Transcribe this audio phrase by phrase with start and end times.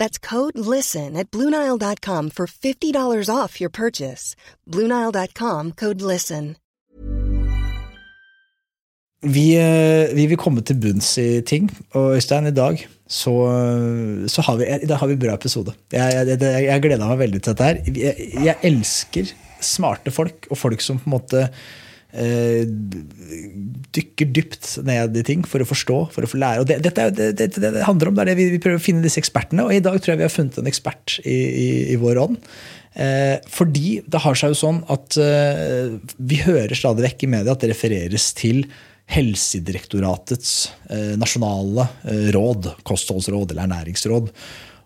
[0.00, 4.34] That's code LISTEN at Bluenile.com for $50 off your purchase.
[4.66, 6.56] Bluenile.com code LISTEN.
[9.20, 13.34] Vi, eh, vi vil komme til bunns i ting, og Øystein, i dag så,
[14.32, 15.74] så har, vi, i dag har vi en bra episode.
[15.92, 17.82] Jeg, jeg, jeg, jeg gleda meg veldig til dette her.
[18.00, 21.44] Jeg, jeg elsker smarte folk, og folk som på en måte
[22.12, 22.64] eh,
[23.94, 26.64] dykker dypt ned i ting for å forstå, for å få lære.
[26.64, 28.84] Og det, dette det, det, det, handler om, det er det vi, vi, prøver å
[28.84, 31.70] finne disse ekspertene, og i dag tror jeg vi har funnet en ekspert i, i,
[31.94, 32.38] i vår ånd.
[33.00, 37.54] Eh, fordi det har seg jo sånn at eh, vi hører stadig vekk i media
[37.54, 38.64] at det refereres til
[39.10, 40.54] Helsedirektoratets
[40.90, 44.30] eh, nasjonale eh, råd, kostholdsråd eller ernæringsråd.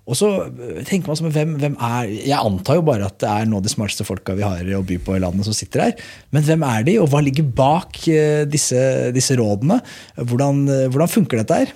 [0.05, 3.31] Og så eh, tenker man som, hvem, hvem er, Jeg antar jo bare at det
[3.31, 5.87] er noen av de smarteste folka vi har å by på i landet som sitter
[5.87, 5.95] her.
[6.35, 8.03] Men hvem er de, og hva ligger bak
[8.51, 8.83] disse,
[9.15, 9.79] disse rådene?
[10.19, 11.73] Hvordan, hvordan, funker dette her?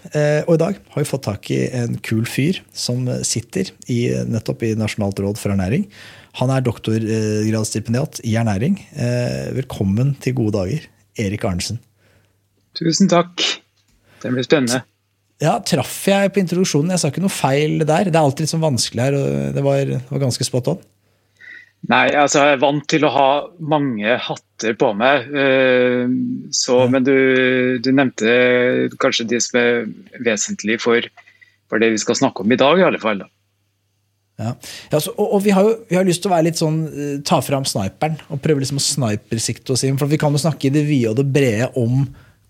[0.46, 4.66] Og i dag har vi fått tak i en kul fyr som sitter i, nettopp
[4.66, 5.86] i Nasjonalt råd for ernæring.
[6.42, 8.76] Han er doktorgradsstipendiat i ernæring.
[9.56, 10.86] Velkommen til gode dager,
[11.18, 11.80] Erik Arnesen.
[12.78, 13.40] Tusen takk.
[14.22, 14.84] Det blir spennende.
[15.38, 16.90] Ja, Traff jeg på introduksjonen?
[16.94, 18.10] Jeg sa ikke noe feil der.
[18.10, 20.80] Det er alltid litt sånn vanskelig her, og det var, var ganske spot on.
[21.86, 23.28] Nei, altså jeg er vant til å ha
[23.62, 25.28] mange hatter på meg.
[25.30, 26.10] Eh,
[26.50, 26.88] så, ja.
[26.90, 27.14] Men du,
[27.84, 28.32] du, nevnte
[28.98, 29.84] kanskje de som er
[30.26, 31.06] vesentlige for,
[31.70, 33.22] for, det vi skal snakke om i dag, i alle fall.
[34.42, 34.50] Ja.
[34.90, 36.80] Ja, så, og, og, vi har jo vi har lyst til å være litt sånn,
[36.90, 40.00] eh, ta fram sniperen og prøve liksom å snipersikte oss inn.
[40.02, 42.02] For vi kan jo snakke i det vide og det brede om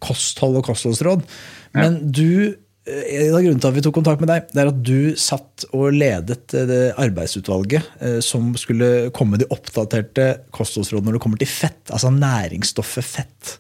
[0.05, 1.29] kosthold og kostholdsråd.
[1.77, 2.57] Men du eh,
[2.89, 5.67] en av grunnene til at vi tok kontakt med deg, det er at du satt
[5.77, 11.25] og ledet eh, det arbeidsutvalget eh, som skulle komme med de oppdaterte kostholdsrådene når det
[11.25, 11.83] kommer til fett.
[11.93, 13.53] Altså næringsstoffet fett.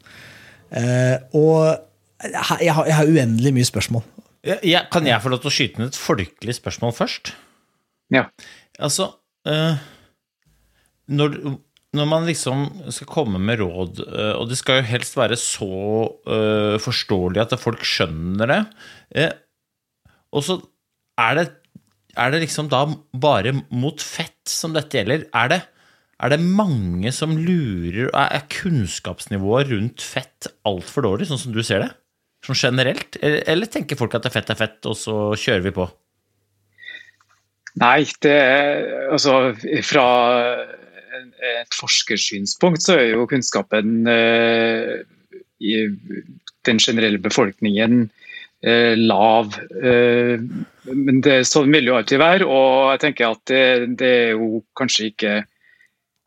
[1.38, 1.54] Og
[2.28, 4.02] jeg har, jeg har uendelig mye spørsmål.
[4.66, 7.32] Ja, kan jeg få lov til å skyte inn et folkelig spørsmål først?
[8.14, 8.26] Ja.
[8.78, 9.12] Altså
[11.08, 11.38] når,
[11.96, 15.68] når man liksom skal komme med råd, eh, og det skal jo helst være så
[16.28, 18.58] uh, forståelig at folk skjønner det
[19.16, 19.32] eh,
[20.36, 20.58] Og så
[21.18, 21.46] er det,
[22.12, 22.84] er det liksom da
[23.16, 25.24] bare mot fett som dette gjelder.
[25.32, 25.60] Er det,
[26.20, 31.86] er det mange som lurer Er kunnskapsnivået rundt fett altfor dårlig, sånn som du ser
[31.86, 31.90] det?
[32.44, 33.16] Sånn generelt?
[33.22, 35.88] Eller, eller tenker folk at fett er fett, og så kjører vi på?
[37.80, 39.54] Nei, det er altså
[39.86, 40.04] fra
[41.42, 45.02] et forskersynspunkt så er jo kunnskapen eh,
[45.58, 45.74] i
[46.68, 48.08] den generelle befolkningen
[48.62, 49.58] eh, lav.
[49.82, 50.40] Eh,
[50.88, 53.62] men det, sånn vil jo alltid være, og jeg tenker at det,
[54.00, 55.36] det er jo kanskje ikke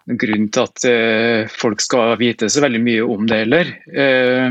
[0.09, 3.73] noen grunn til at eh, folk skal vite så veldig mye om det heller.
[3.93, 4.49] Eh,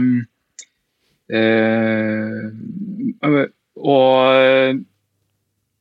[1.40, 2.42] eh,
[3.80, 4.84] og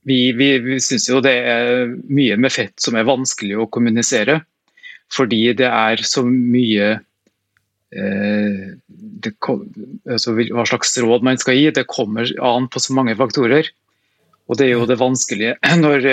[0.08, 4.40] vi, vi, vi syns jo det er mye med fett som er vanskelig å kommunisere.
[5.10, 11.90] Fordi det er så mye eh, det, altså, Hva slags råd man skal gi, det
[11.90, 13.72] kommer an på så mange faktorer.
[14.50, 16.10] Og det er jo det vanskelige når,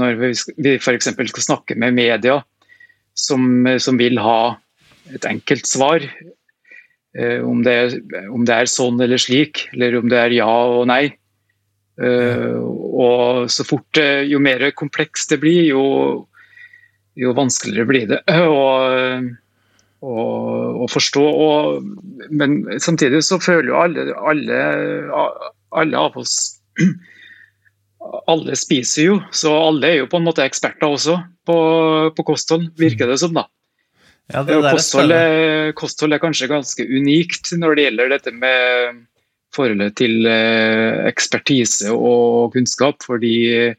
[0.00, 1.10] når vi f.eks.
[1.10, 2.40] skal snakke med media
[3.16, 4.56] som, som, vil ha
[5.14, 6.04] et enkelt svar.
[7.16, 7.94] Eh, om, det er,
[8.28, 11.16] om, det er, sånn eller slik, eller om det er ja og nei.
[11.96, 13.98] Eh, og så fort,
[14.28, 15.82] Jo mer komplekst det blir, jo,
[17.16, 18.20] jo vanskeligere blir det
[20.06, 21.24] å forstå.
[21.24, 21.82] Og,
[22.30, 24.62] men samtidig så føler jo alle, alle,
[25.72, 26.36] alle av oss
[28.30, 31.56] alle spiser jo, så alle er jo på en måte eksperter også på,
[32.16, 33.34] på kosthold, virker det som.
[33.36, 33.46] da.
[34.32, 39.04] Ja, det kosthold, er, kosthold, er, kanskje ganske unikt når det gjelder dette med
[39.56, 43.02] forholdet til eh, ekspertise og kunnskap.
[43.08, 43.74] fordi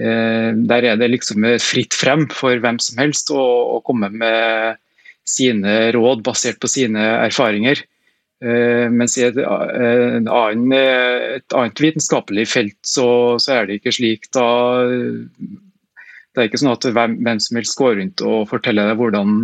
[0.00, 3.40] Eh, der er det liksom fritt frem for hvem som helst å,
[3.76, 4.78] å komme med
[5.28, 7.82] sine råd basert på sine erfaringer.
[8.40, 13.96] Eh, mens i et, en annen, et annet vitenskapelig felt så, så, er det ikke
[13.98, 14.30] slik.
[14.32, 14.46] Da,
[14.88, 19.42] det er ikke sånn at hvem, hvem som helst går rundt og forteller deg hvordan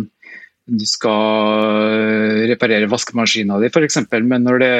[0.67, 4.01] du skal reparere vaskemaskina di f.eks.
[4.17, 4.73] Men når det,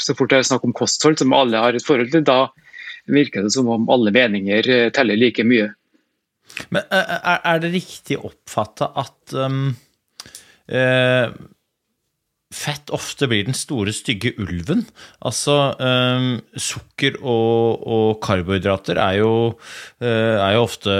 [0.00, 2.46] så fort det er snakk om kosthold, som alle har et forhold til, da
[3.06, 5.70] virker det som om alle meninger teller like mye.
[6.70, 9.76] Men Er, er det riktig oppfatta at um,
[10.70, 11.30] eh,
[12.54, 14.84] fett ofte blir den store, stygge ulven.
[15.20, 19.32] Altså um, sukker og, og, karbohydrater er jo,
[20.02, 20.94] uh, er jo ofte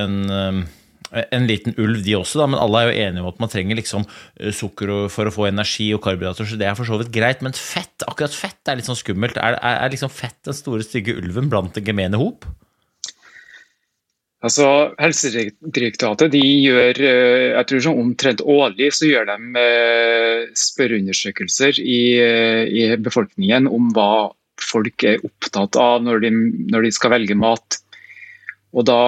[0.00, 0.62] en um,
[1.10, 3.78] en liten ulv, de også, da, men alle er jo enige om at man trenger
[3.78, 4.06] liksom
[4.54, 7.44] sukker for å få energi og karbohydrater, så det er for så vidt greit.
[7.46, 9.40] Men fett, akkurat fett er litt sånn skummelt.
[9.40, 12.46] Er, er, er liksom fett den store, stygge ulven blant det gemene hop?
[14.40, 14.66] Altså,
[14.96, 22.00] Helsedirektoratet de gjør eh, jeg tror sånn omtrent årlig så gjør de eh, spørreundersøkelser i,
[22.24, 24.30] eh, i befolkningen om hva
[24.60, 26.32] folk er opptatt av når de,
[26.72, 27.80] når de, skal velge mat.
[28.70, 29.00] Og da,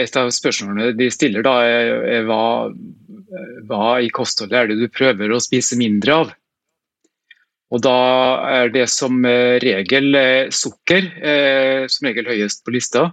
[0.00, 2.72] Et av spørsmålene de stiller, da er, er hva,
[3.68, 6.32] hva, i kostholdet er det du prøver å spise mindre av?
[7.74, 7.98] Og Da
[8.62, 10.16] er det som regel
[10.54, 11.08] sukker
[11.90, 13.08] som regel høyest på lista.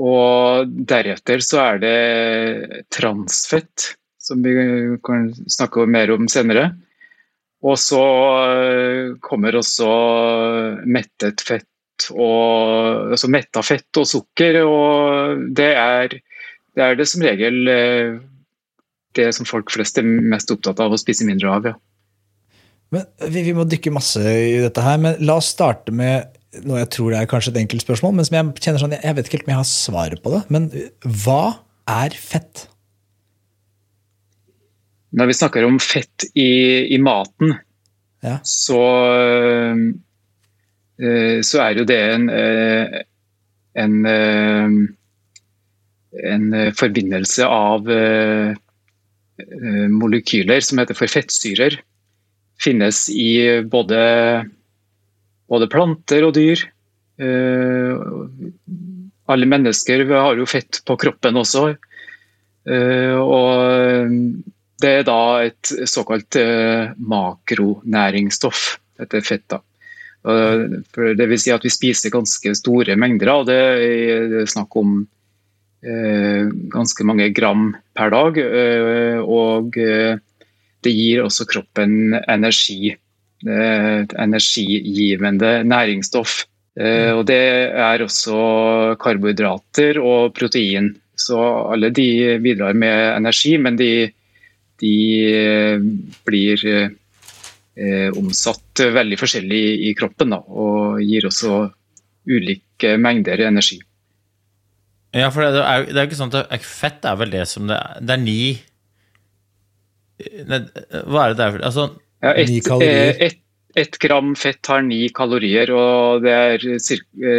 [0.00, 3.92] Og deretter så er det transfett,
[4.22, 4.54] som vi
[5.04, 6.70] kan snakke mer om senere.
[7.62, 8.02] Og så
[8.42, 9.90] eh, kommer også
[10.88, 11.68] mettet fett
[12.10, 14.60] og altså metta fett og sukker.
[14.66, 16.18] Og det er,
[16.76, 18.20] det er det som regel eh,
[19.16, 21.72] det som folk flest er mest opptatt av å spise mindre av.
[21.72, 21.78] ja.
[22.92, 26.28] Men vi, vi må dykke masse i dette her, men la oss starte med
[26.66, 29.28] noe jeg tror er kanskje et enkelt spørsmål, men som jeg kjenner sånn, jeg vet
[29.28, 30.42] ikke helt om jeg har svaret på det.
[30.52, 30.68] Men
[31.24, 31.42] hva
[31.88, 32.66] er fett?
[35.16, 36.50] Når vi snakker om fett i,
[36.92, 37.56] i maten,
[38.24, 38.36] ja.
[38.44, 38.82] så,
[41.42, 42.98] så er jo det en, eh,
[43.82, 44.74] en, eh,
[46.32, 46.44] en
[46.78, 47.88] forbindelse av
[49.90, 51.78] molekyler som heter for fettsyrer.
[52.62, 54.02] Finnes i både
[55.52, 56.62] både planter og dyr.
[57.20, 58.04] Eh,
[59.32, 61.72] alle mennesker har jo fett på kroppen også.
[62.68, 64.14] Eh, og
[64.82, 69.62] det er da et såkalt eh, makronæringsstoff, dette fettet.
[70.22, 73.58] Det vil si at vi spiser ganske store mengder av det.
[73.58, 75.08] Er snakk om
[75.82, 78.38] ganske mange gram per dag.
[79.26, 82.94] Og det gir også kroppen energi
[83.42, 86.44] energigivende næringsstoff.
[86.80, 87.42] Eh, og det
[87.76, 90.94] er også karbohydrater og protein.
[91.16, 91.38] Så
[91.72, 94.10] alle de bidrar med energi, men de,
[94.80, 94.94] de
[95.28, 95.78] eh,
[96.26, 96.88] blir eh,
[98.18, 100.34] omsatt veldig forskjellig i kroppen.
[100.34, 101.62] Da, og gir også
[102.28, 103.78] ulike mengder energi.
[105.12, 107.76] Ja, for det er, det er ikke sånn at fett er vel det som det
[107.76, 108.36] er Det er ni
[110.48, 111.58] Hva er det det er?
[111.68, 111.88] Altså,
[112.22, 112.70] ja, ett
[113.26, 113.40] et,
[113.76, 116.64] et gram fett har ni kalorier, og det er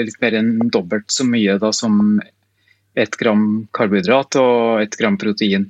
[0.05, 2.19] litt mer enn dobbelt så mye da, som
[2.93, 5.69] ett gram karbohydrat og ett gram protein.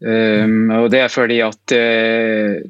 [0.00, 2.60] Um, og Det er fordi at uh,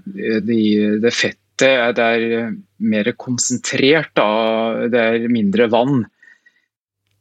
[0.47, 0.63] de,
[1.03, 2.49] det fettet er, det er
[2.91, 4.89] mer konsentrert, da.
[4.91, 6.03] det er mindre vann.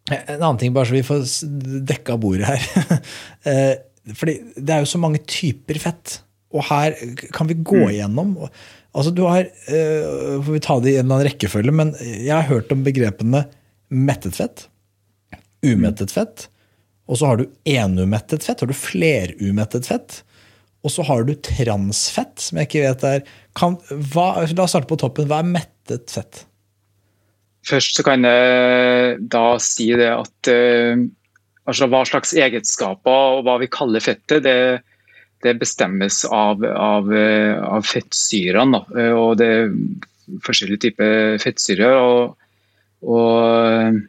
[0.10, 1.22] En annen ting, bare så vi får
[1.92, 2.98] dekka bordet her.
[3.46, 3.76] uh,
[4.20, 6.20] fordi Det er jo så mange typer fett.
[6.50, 6.96] Og her
[7.36, 7.90] kan vi gå mm.
[7.94, 8.36] igjennom.
[8.90, 12.34] Altså du har, uh, Får vi ta det i en eller annen rekkefølge, men jeg
[12.34, 13.46] har hørt om begrepene
[13.90, 14.68] mettet fett,
[15.66, 16.48] umettet fett,
[17.10, 20.20] og så har du enumettet fett, har du flerumettet fett.
[20.86, 23.24] Og så har du transfett, som jeg ikke vet er
[23.58, 23.76] kan,
[24.14, 25.28] hva, La oss starte på toppen.
[25.28, 26.46] Hva er mettet fett?
[27.68, 31.02] Først så kan jeg da si det at uh,
[31.70, 34.80] altså hva slags egenskaper og hva vi kaller fettet, det,
[35.44, 38.84] det bestemmes av, av, av fettsyrene.
[38.96, 39.74] Eh, og det er
[40.46, 42.00] forskjellige typer fettsyrer.
[42.00, 42.48] Og,
[43.06, 44.00] og, eh,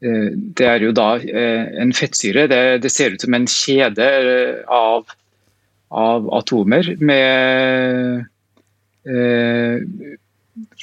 [0.00, 2.46] det er jo da eh, en fettsyre.
[2.50, 4.08] Det, det ser ut som en kjede
[4.70, 5.10] av,
[5.90, 8.24] av atomer med
[9.08, 10.14] eh,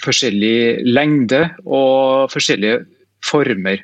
[0.04, 2.84] forskjellig lengde og forskjellige
[3.26, 3.84] former.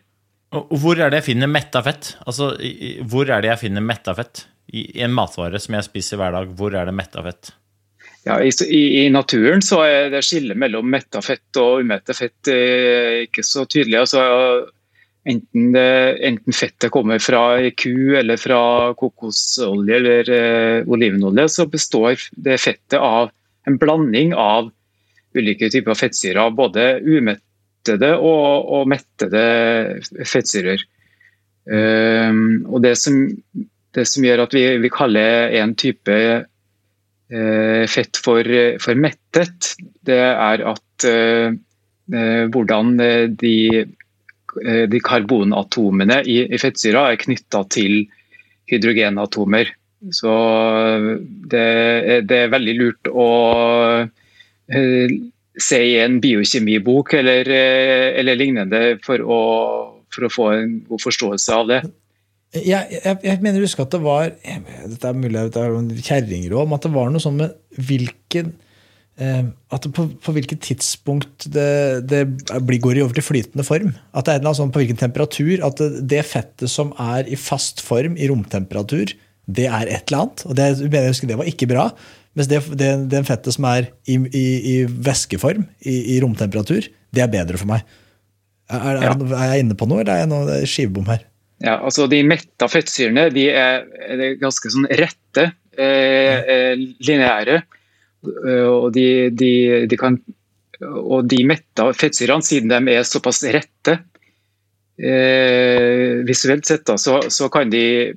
[0.52, 2.16] Og hvor er det jeg finner metta fett?
[2.28, 2.52] Altså,
[3.08, 4.46] hvor er det jeg finner metta fett?
[4.72, 7.52] i en matvare som jeg spiser hver dag, hvor er det metta fett?
[8.24, 13.24] Ja, i, i, naturen så er det skillet mellom metta fett og umetta fett eh,
[13.26, 14.04] ikke så tydelig.
[14.04, 14.22] Altså,
[15.24, 18.62] Enten, det, enten, fettet kommer fra ku eller fra
[18.98, 23.30] kokosolje eller eh, olivenolje, så består det fettet av
[23.70, 24.72] en blanding av
[25.38, 26.50] ulike typer fettsyrer.
[26.58, 29.44] Både umettede og, og mettede
[30.26, 30.82] fettsyrer.
[31.70, 33.22] Um, og det som,
[33.94, 38.50] det som, gjør at vi, vi kaller en type eh, fett for,
[38.82, 39.76] for, mettet,
[40.10, 41.06] det er at
[42.12, 42.96] hvordan
[43.40, 44.01] de Eh,
[44.62, 48.06] de karbonatomene i, i fettsyra er knytta til
[48.72, 49.72] hydrogenatomer.
[50.12, 50.34] Så
[51.52, 51.66] det,
[52.26, 53.28] det, er veldig lurt å
[54.08, 55.14] uh,
[55.62, 57.52] se i en biokjemibok eller,
[58.18, 59.42] eller lignende for å,
[60.10, 61.82] for å, få en god forståelse av det.
[62.58, 66.66] Jeg, jeg, jeg mener å huske at det var Dette er mulig det er kjerringråd,
[66.66, 68.71] men at det var noe sånn med hvilken Eh,
[69.22, 72.22] at på, på, hvilket tidspunkt det, det
[72.66, 73.92] blir, går over til flytende form.
[74.18, 75.62] At det er noe sånn på hvilken temperatur.
[75.68, 79.14] At det, det, fettet som er i fast form i romtemperatur,
[79.52, 80.46] det er et eller annet.
[80.48, 81.90] Og det, jeg husker det var ikke bra.
[82.38, 87.24] Mens det, det, det fettet som er i, i, i væskeform, i, i, romtemperatur, det
[87.24, 87.84] er bedre for meg.
[88.72, 89.16] Er, er, ja.
[89.18, 91.26] er, jeg inne på noe, eller er jeg noe skivebom her?
[91.62, 97.60] Ja, altså De metta fettsyrene de er, er ganske sånn rette, eh, eh, lineære.
[98.22, 99.52] Eh, og de, de,
[99.90, 100.20] de kan
[100.82, 104.00] og de metta fettsyrene, siden de er såpass rette
[104.98, 108.14] eh, visuelt sett, da, så, så, kan de,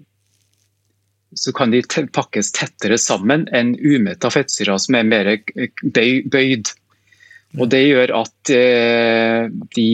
[1.34, 1.82] så, kan de
[2.14, 5.30] pakkes tettere sammen enn umetta fettsyrer som er mer
[5.84, 6.73] bøyd.
[7.54, 9.46] Og Det gjør at eh,
[9.76, 9.90] de,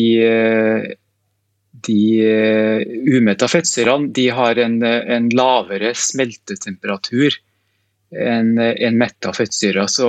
[1.91, 7.37] de eh, umetta fettsyrene har en, en lavere smeltetemperatur
[8.11, 9.87] en, en av fettsyre.
[9.89, 10.09] Så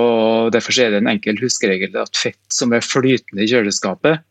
[0.54, 4.22] derfor er det en enkel huskeregel at fett som er flytende i kjøleskapet,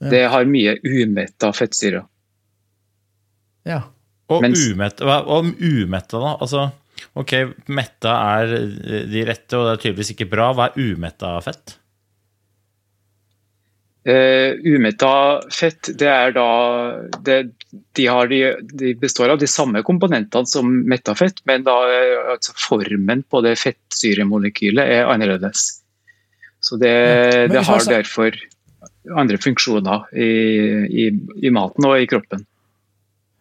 [0.00, 0.08] ja.
[0.12, 2.06] det har mye umetta fettsyrer.
[3.66, 3.82] Ja.
[4.26, 6.34] Og, Mens, umetta, hva om umetta, da?
[6.42, 6.66] Altså,
[7.18, 7.34] ok,
[7.70, 8.54] metta er
[9.06, 10.50] de rette, og det er tydeligvis ikke bra.
[10.56, 11.76] Hva er umetta fett?
[14.06, 15.12] Uh, umetta
[15.50, 16.50] fett det er da
[17.26, 17.38] det,
[17.70, 18.40] de, de,
[18.72, 21.74] de, består av de samme komponentene som metafett, men da,
[22.36, 25.68] altså formen på det fettsyremolekylet er annerledes.
[26.62, 28.36] Så det, ja, det har derfor
[29.16, 30.30] andre funksjoner i,
[30.86, 31.08] i,
[31.42, 32.46] i, maten og i kroppen.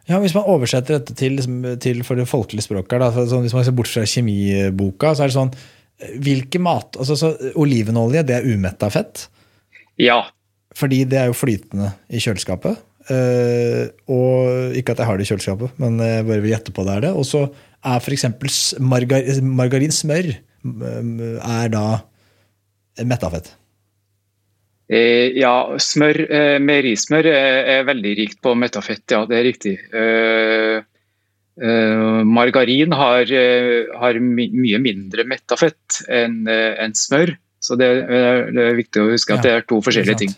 [0.06, 3.56] Ja, Hvis man oversetter dette til, liksom, til for det folkelige språket, da, så, hvis
[3.58, 5.56] man ser bort fra kjemiboka, så er det sånn
[6.20, 9.30] Hvilke mat altså, så, Olivenolje, det er umetta fett?
[10.02, 10.26] Ja,
[10.76, 12.82] fordi det er jo flytende i kjøleskapet.
[13.06, 16.88] Uh, og ikke at jeg har det i kjøleskapet, men jeg bare vil gjette på
[16.88, 17.14] det er det.
[17.14, 17.46] Og så
[17.86, 18.26] er f.eks.
[18.82, 20.34] Margar margarinsmør
[20.66, 21.86] er da
[23.06, 23.52] metafett.
[24.86, 29.74] Eh, ja, smør, eh, meierismør er, er, veldig rikt på metafett, ja, det er riktig.
[29.90, 30.84] Eh,
[31.56, 38.62] eh margarin har, eh, har my mye mindre metafett enn en smør, så det det
[38.62, 40.36] er, viktig å huske at ja, det er to forskjellige ting.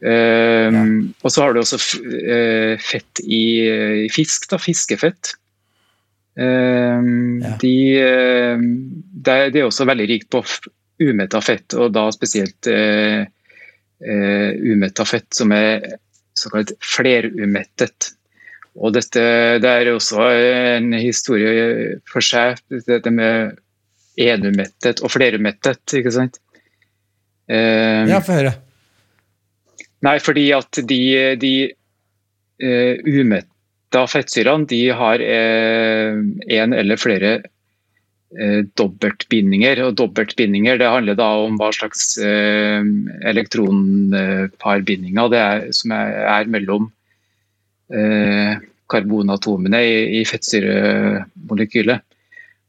[0.00, 0.82] Ja.
[1.24, 3.42] Og så har du også uh, fett i,
[4.04, 5.32] i, fisk, da, fiskefett.
[6.36, 7.54] Um, ja.
[7.62, 10.42] de, uh, det, er, det, er også veldig rikt på
[11.00, 13.24] umetta fett, og da spesielt uh,
[13.96, 15.96] umetta fett som er
[16.36, 18.12] såkalt flerumettet.
[18.76, 19.22] Og dette
[19.64, 23.56] det er også en historie for seg, dette med
[24.20, 26.36] enumettet og flerumettet, ikke sant?
[27.48, 28.52] Ja, få høre.
[30.06, 31.72] Nei, fordi at de, de
[32.62, 36.18] uh, umetta fettsyrene de har uh,
[36.52, 39.84] eller flere uh, dobbeltbindinger.
[39.88, 42.82] Og dobbeltbindinger det handler da om hva slags uh,
[43.32, 46.08] elektronparbindinger det er som er,
[46.38, 46.84] er mellom
[48.90, 51.98] karbonatomene i, i fettsyremolekylet.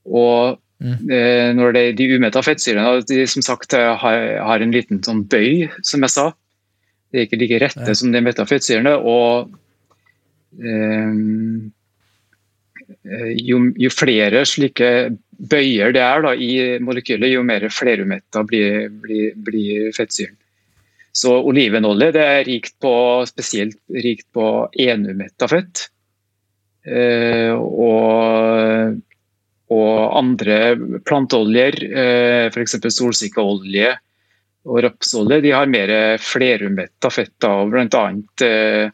[0.05, 1.09] Og Mm.
[1.57, 3.97] Når det, De umetta fettsyrene de som sagt har,
[4.45, 6.37] har en liten sånn bøy, som jeg sa.
[7.11, 8.95] De er ikke like rette som de metafettsyrene.
[8.99, 9.51] Og
[10.59, 11.71] um,
[13.37, 14.91] jo, jo, flere slike
[15.37, 16.51] bøyer det er da, i
[16.83, 20.35] molekylet, jo mer flerumetta blir, blir, blir fettsyren.
[21.17, 22.93] Så olivenolje det er rikt på,
[23.25, 25.87] spesielt rikt på enumetta fett.
[26.87, 28.99] Eh, og,
[29.73, 30.59] og, andre
[31.07, 32.77] planteoljer, eh, f.eks.
[32.93, 33.95] solsikkeolje,
[34.67, 37.07] og rapsolje de har mer flerumetta
[37.47, 38.03] av bl.a.
[38.45, 38.85] Eh,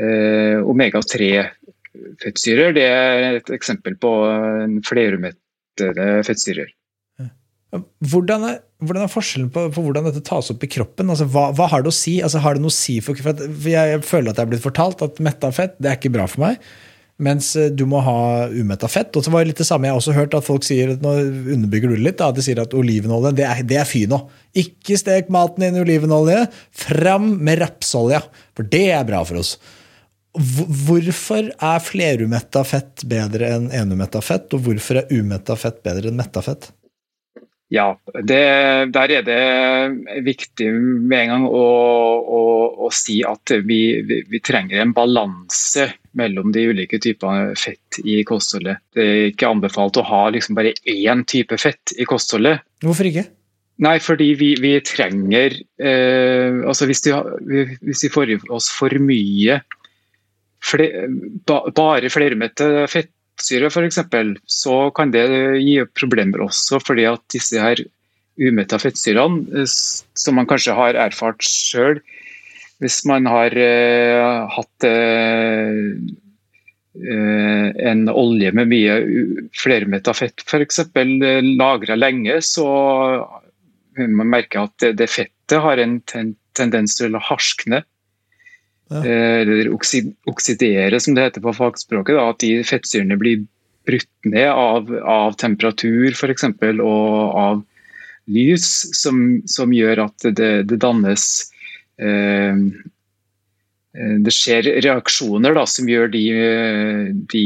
[0.00, 2.70] eh, omega-3-fettsyrer.
[2.76, 4.10] Det er et eksempel på
[4.88, 6.68] flerumettede fettsyrer.
[7.72, 11.08] Hvordan er, hvordan er forskjellen på, på, hvordan dette tas opp i kroppen?
[11.12, 12.18] Altså, hva, hva, har det å si?
[12.24, 14.64] Altså, har det noe å si for, for jeg, jeg, føler at jeg er blitt
[14.64, 16.60] fortalt at metta fett det er ikke bra for meg.
[17.22, 19.12] Mens eh, du må ha umetta fett.
[19.16, 21.14] Og så var det litt det samme, Jeg har også hørt at folk sier nå
[21.56, 24.06] underbygger du litt, da, de sier at olivenolje det er, det er fy.
[24.58, 26.46] Ikke stek maten inn i olivenolje.
[26.84, 28.22] Fram med rapsolje,
[28.56, 29.56] for det er bra for oss.
[30.32, 36.16] Hvorfor er flerumetta fett bedre enn enumetta fett, og hvorfor er umetta fett bedre enn
[36.16, 36.70] metta fett?
[37.72, 37.86] Ja,
[38.28, 38.42] det,
[38.92, 41.62] der er det viktig med en gang å,
[42.20, 42.40] å,
[42.84, 45.86] å si at vi, vi, vi, trenger en balanse
[46.18, 48.82] mellom de ulike typene fett i kostholdet.
[48.92, 52.60] Det er ikke anbefalt å ha liksom bare én type fett i kostholdet.
[52.84, 53.24] Hvorfor ikke?
[53.82, 57.14] Nei, fordi vi, vi trenger eh, altså hvis, du,
[57.80, 59.62] hvis, vi får i oss for mye
[60.62, 61.08] fler,
[61.48, 63.98] ba, bare flermette fett fettsyre f.eks.,
[64.46, 65.26] så kan det
[65.60, 67.82] gi problemer også fordi at disse her
[68.38, 69.66] umetta fettsyrene, eh,
[70.14, 72.00] som man kanskje har erfart sjøl
[72.82, 75.78] hvis man har eh, hatt eh,
[76.92, 78.96] en olje med mye
[79.56, 80.80] flermetta fett f.eks.
[81.56, 82.66] Lagra lenge, så
[83.96, 87.80] man merker at det, det fettet har en ten, tendens til å harskne.
[88.92, 92.16] Eh, eller oksidere, som det heter på fagspråket.
[92.16, 93.44] Da, at de fettsyrene blir
[93.88, 96.48] brutt ned av, av temperatur f.eks.
[96.84, 97.62] og av
[98.30, 101.28] lys, som, som gjør at det, det dannes
[101.98, 106.22] eh, eh det skjer reaksjoner da, som gjør de,
[107.28, 107.42] de,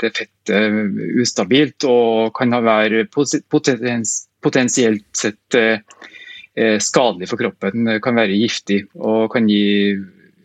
[0.00, 7.98] det fettet ustabilt og kan være potensielt sett eh, skadelig for kroppen.
[8.00, 9.92] Kan være giftig og kan gi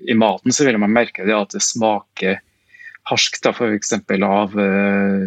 [0.06, 2.40] i maten så vil man merke det at det smaker
[3.08, 3.94] harsk, da, f.eks.
[4.26, 5.26] av uh,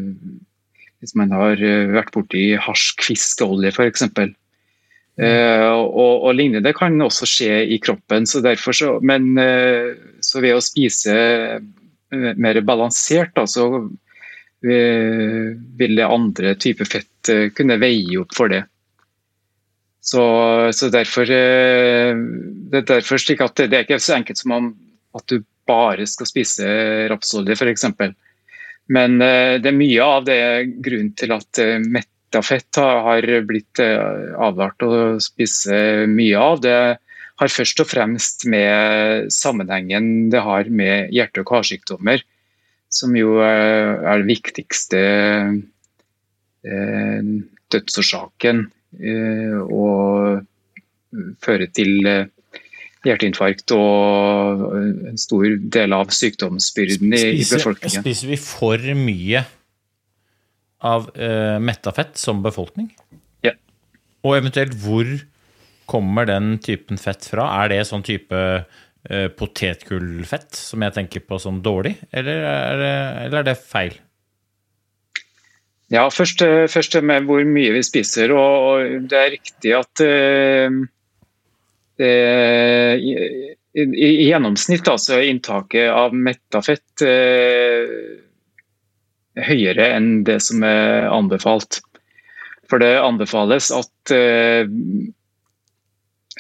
[1.01, 4.05] Hvis man har eh, vært borti harsk fiskeolje, f.eks.
[4.11, 8.29] Uh, og, og lignende kan også skje i kroppen.
[8.29, 11.17] Så derfor så, men uh, så ved å spise
[12.11, 13.69] mer balansert, da, så
[14.61, 18.65] vil det andre typer fett kunne veie opp for det.
[20.01, 20.23] Så,
[20.73, 22.17] så derfor, eh,
[22.73, 24.71] det er derfor at det er ikke så enkelt som om
[25.17, 26.71] at du bare skal spise
[27.13, 27.85] rapsolje f.eks.
[28.91, 30.41] Men eh, det er mye av det
[30.81, 36.61] grunnen til at eh, metta fett har blitt advart å spise mye av.
[36.65, 36.75] Det
[37.43, 42.23] har først og fremst med sammenhengen det har med hjerte- og karsykdommer,
[42.87, 45.01] som jo er den viktigste
[47.75, 50.41] dødsårsaken og
[51.45, 52.29] føre til eh,
[53.07, 54.67] hjerteinfarkt og
[55.11, 58.05] en stor del av sykdomsbyrden i, spiser, befolkningen.
[58.05, 59.45] Spiser vi for mye
[60.91, 62.91] av uh, metta fett som befolkning?
[63.45, 63.55] Ja.
[64.25, 65.09] Og eventuelt hvor
[65.91, 67.49] kommer den typen fett fra?
[67.63, 72.95] Er det sånn type uh, potetgullfett som jeg tenker på som dårlig, eller er det,
[73.27, 73.97] eller er det feil?
[75.91, 78.31] Ja, først, eh, først med hvor mye vi spiser.
[78.31, 80.71] og Det er riktig at uh,
[82.01, 83.13] i,
[83.75, 87.91] i, i, gjennomsnitt altså, er inntaket av metta fett uh,
[89.51, 91.83] høyere enn det som er anbefalt.
[92.71, 94.71] For det anbefales at uh,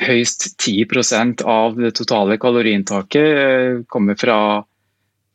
[0.00, 4.38] høyst 10 av det totale kaloriinntaket kommer fra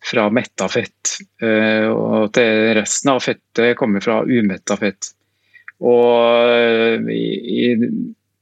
[0.06, 1.18] fra metta fett.
[1.42, 5.12] Eh, og til resten av fettet kommer fra umetta fett.
[5.84, 7.24] Og i,
[7.66, 7.72] i,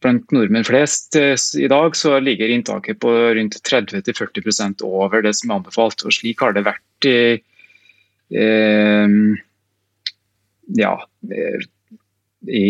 [0.04, 5.52] blant nordmenn flest eh, i dag så ligger inntaket på rundt 30-40% over det som
[5.52, 6.04] er anbefalt.
[6.06, 7.18] Og slik har det vært i,
[8.44, 9.18] eh,
[10.84, 10.94] ja,
[12.44, 12.68] i,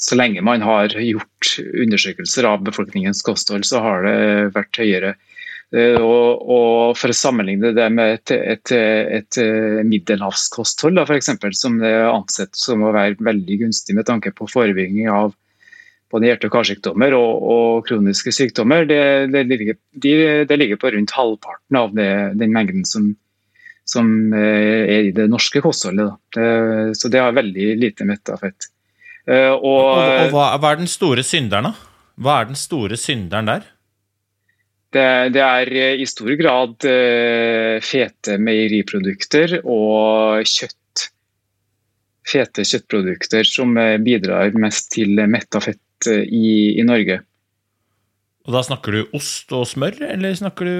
[0.00, 4.18] så lenge man har gjort undersøkelser av befolkningens kosthold, så har det
[4.56, 5.14] vært høyere.
[5.14, 5.30] Eh,
[5.74, 8.72] og, og, For å sammenligne det med et, et,
[9.18, 14.46] et eh, middelhavskosthold, eksempel, som er ansett som å være veldig gunstig med tanke på
[14.50, 15.32] forebygging av
[16.14, 19.00] både hjerte- og karsykdommer og, og, kroniske sykdommer, det,
[19.34, 20.14] det, ligger, de,
[20.46, 23.10] det, ligger, på rundt halvparten av det, den mengden som,
[23.88, 26.14] som, eh, er i det norske kostholdet.
[26.94, 28.70] så det har veldig lite mettafett.
[29.26, 31.94] Og, Og, og hva, hva er den store synderen, da?
[32.20, 33.64] Hva er den store synderen der?
[34.94, 41.08] Det, det, er eh, i stor grad uh, fete meieriprodukter og kjøtt.
[42.24, 47.18] Fete kjøttprodukter som uh, bidrar mest til metta fett i, i, Norge.
[48.44, 50.78] Og Da snakker du ost og smør, eller snakker du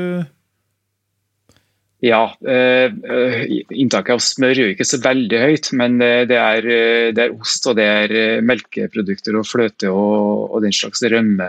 [2.04, 6.66] Ja, inntaket av smør er jo ikke så veldig høyt, men det er,
[7.16, 11.48] det er ost og det er melkeprodukter og fløte og, og den slags rømme.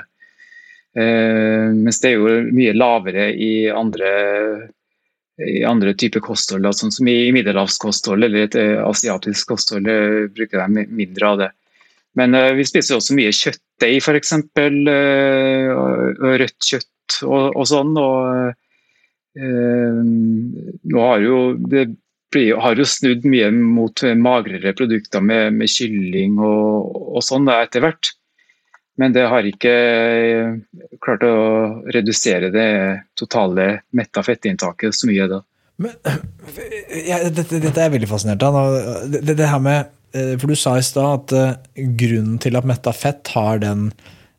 [0.95, 4.11] Mens det er jo mye lavere i andre,
[5.43, 9.89] i andre typer kosthold, sånn som i middelhavskosthold eller et asiatisk kosthold
[10.37, 11.49] bruker de mindre av det.
[12.15, 14.31] Men vi spiser også mye kjøttdeig f.eks.
[16.39, 17.91] Rødt kjøtt og, og sånn.
[17.99, 18.55] og
[19.35, 20.03] Eh,
[20.91, 21.89] nå har jo det
[22.59, 28.11] har jo snudd mye mot magrere produkter med, med kylling og, og sånn etter hvert.
[29.01, 30.53] Men det har ikke eh,
[31.03, 31.35] klart å
[31.91, 32.69] redusere det
[33.19, 35.27] totale metta fettinntaket så mye.
[35.31, 35.41] da.
[35.83, 35.97] Men,
[37.11, 38.59] ja, dette, dette, er veldig fascinert av.
[39.11, 42.95] Det, det, her med, eh, for Du sa i stad at grunnen til at metta
[42.95, 43.89] fett har den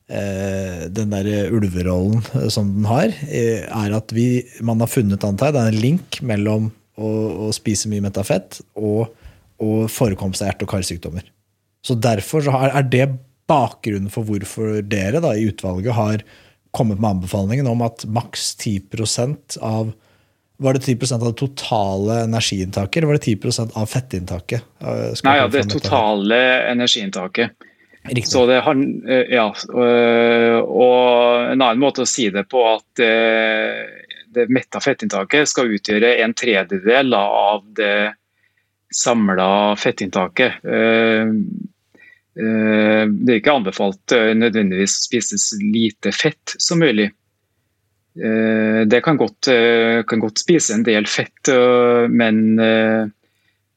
[0.06, 5.24] Eh, den der ulverollen eh, som den har, eh, er at vi, man har funnet
[5.26, 7.08] antar, det er en link mellom å,
[7.42, 9.10] å spise mye metafett og,
[9.58, 11.26] og forekomst av hjerte- og karsykdommer.
[11.82, 13.08] Så Derfor så er det
[13.50, 16.24] bakgrunnen for hvorfor dere da, i utvalget har
[16.76, 19.94] kommet med anbefalingen om at maks 10% av
[20.58, 24.62] var det 10 av det totale energiinntaket, eller var det 10% av fettinntaket?
[24.80, 26.38] Nei, ja, det totale
[26.70, 27.50] energiinntaket.
[28.06, 28.30] Riktig.
[28.30, 28.78] Så det, har,
[29.28, 29.46] ja,
[29.82, 33.10] eh, og en annen måte å si det på at det,
[34.32, 38.14] det metta fettinntaket skal utgjøre en tredjedel av det
[38.94, 40.62] samla fettinntaket.
[42.36, 47.10] Eh, det er ikke anbefalt nødvendigvis å spise lite fett som mulig.
[48.16, 49.50] Det kan godt,
[50.08, 51.50] kan godt spise en del fett,
[52.08, 52.38] men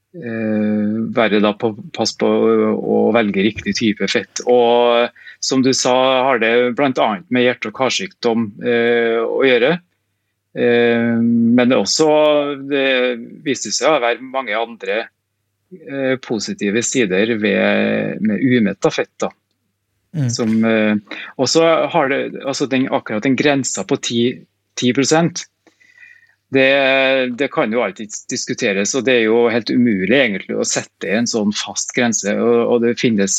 [0.10, 4.42] Eh, være da på, pass på å velge riktig type fett.
[4.50, 5.94] Og som du sa,
[6.26, 7.10] har det bl.a.
[7.30, 9.76] med hjerte- og karsykdom eh, å gjøre.
[10.58, 12.10] Eh, men også
[12.72, 12.90] det
[13.46, 15.14] viste seg å være mange andre eh,
[16.26, 19.14] positive sider ved, med umetta fett.
[19.22, 19.30] da.
[20.18, 20.30] Mm.
[20.30, 20.96] Som, eh,
[21.38, 24.42] og så har det altså den, akkurat den grensa på 10,
[24.76, 24.94] 10
[26.50, 26.70] det,
[27.38, 31.30] det, kan jo alltid diskuteres, og det er jo helt umulig egentlig å sette en
[31.30, 32.34] sånn fast grense.
[32.34, 33.36] og, og det, finnes,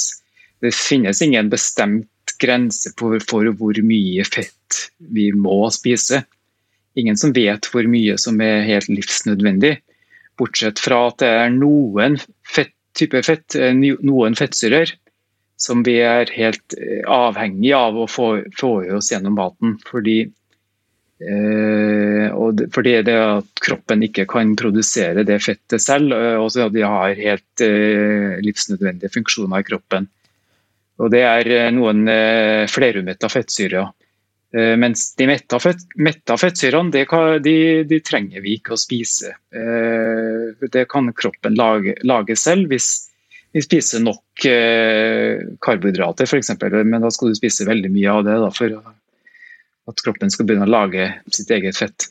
[0.63, 6.23] det, finnes, ingen bestemt grense for, for, hvor mye fett vi må spise.
[6.95, 9.81] Ingen som vet hvor mye som er helt livsnødvendig,
[10.41, 14.97] bortsett fra at det er noen fett, type fett, eh, noen fettsyrer
[15.61, 19.79] som vi er helt eh, avhengig av å få, få i oss gjennom maten.
[19.87, 20.23] fordi
[21.21, 26.71] Eh, det, fordi det at kroppen ikke kan produsere det fettet selv, eh, og så
[26.73, 30.09] de har helt eh, livsnødvendige funksjoner i kroppen.
[31.01, 33.93] Og Det er noen eh, flerumetta fettsyrer.
[34.51, 36.91] Eh, mens de metta, fett, metta fettsyrene
[37.45, 37.55] de,
[37.87, 39.37] de, trenger vi ikke å spise.
[40.75, 42.91] det kan kroppen lage, lage selv hvis
[43.51, 44.45] vi spiser nok
[45.63, 46.53] karbohydrater f.eks.
[46.87, 48.77] Men da skal du spise veldig mye av det da, for
[49.91, 52.11] at kroppen skal begynne å lage sitt eget fett.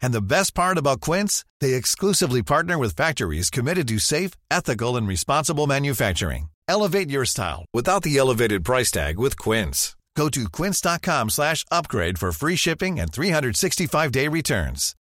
[0.00, 4.96] And the best part about Quince, they exclusively partner with factories committed to safe, ethical
[4.96, 6.50] and responsible manufacturing.
[6.68, 9.96] Elevate your style without the elevated price tag with Quince.
[10.16, 14.94] Go to quince.com/upgrade for free shipping and 365-day returns.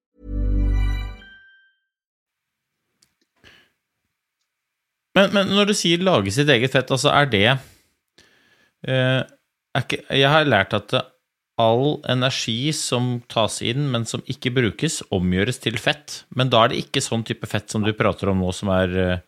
[5.17, 7.47] Men, men, når du sier lage sitt eget fett, altså er det
[8.85, 9.23] eh,
[9.73, 10.45] er har
[11.57, 16.23] all energi som tas inn, men som ikke brukes, omgjøres til fett.
[16.37, 18.97] Men da er det ikke sånn type fett som du prater om nå, som er
[19.01, 19.25] eh,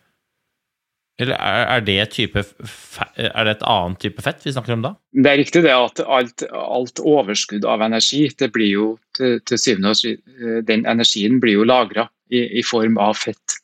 [1.19, 4.93] Eller er det, type, er det et annet type fett vi snakker om da?
[5.11, 8.85] Det er riktig det at alt, alt overskudd av energi, det blir jo
[9.17, 10.21] til, til syvende og sist
[10.69, 13.57] Den energien blir jo lagra i, i, form av fett.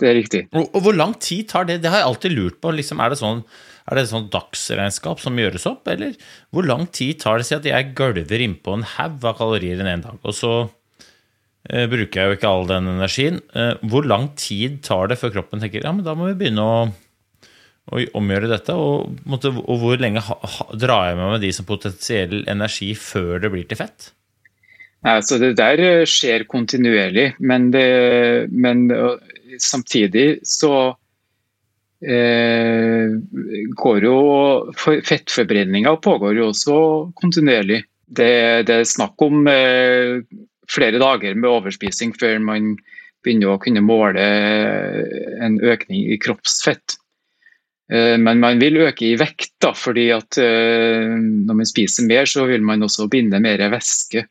[0.00, 0.46] det er riktig.
[0.54, 1.82] Og, og hvor lang tid tar det?
[1.82, 2.72] Det har jeg alltid lurt på.
[2.78, 3.42] Liksom, er det sånn
[3.88, 6.16] er det et sånn dagsregnskap som gjøres opp, eller
[6.52, 10.04] hvor lang tid tar det seg at jeg gølver innpå en haug av kalorier en
[10.04, 10.52] dag, og så
[11.70, 13.40] eh, bruker jeg jo ikke all den energien.
[13.56, 16.66] Eh, hvor lang tid tar det før kroppen tenker ja, men da må vi begynne
[16.66, 16.76] å,
[17.88, 18.76] å omgjøre dette?
[18.76, 22.92] Og, måtte, og hvor lenge ha, ha, drar jeg med meg de som potensiell energi
[22.98, 24.12] før det blir til fett?
[25.06, 27.88] Nei, så Det der eh, skjer kontinuerlig, men, det,
[28.52, 28.90] men
[29.62, 30.90] samtidig så
[32.02, 33.14] eh,
[33.82, 34.18] går jo
[34.78, 36.76] Fettforbrenninga pågår jo også
[37.18, 37.82] kontinuerlig.
[38.08, 38.30] Det,
[38.68, 40.20] det er snakk om eh,
[40.68, 42.76] flere dager med overspising før man
[43.24, 44.24] begynner å kunne måle
[45.42, 46.98] en økning i kroppsfett.
[47.92, 52.28] Eh, men man vil øke i vekt, da, fordi at eh, når man spiser mer,
[52.28, 54.26] så vil man også binde mer væske.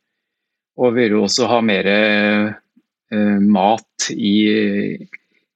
[0.78, 4.38] Og vil også ha mer eh, mat i,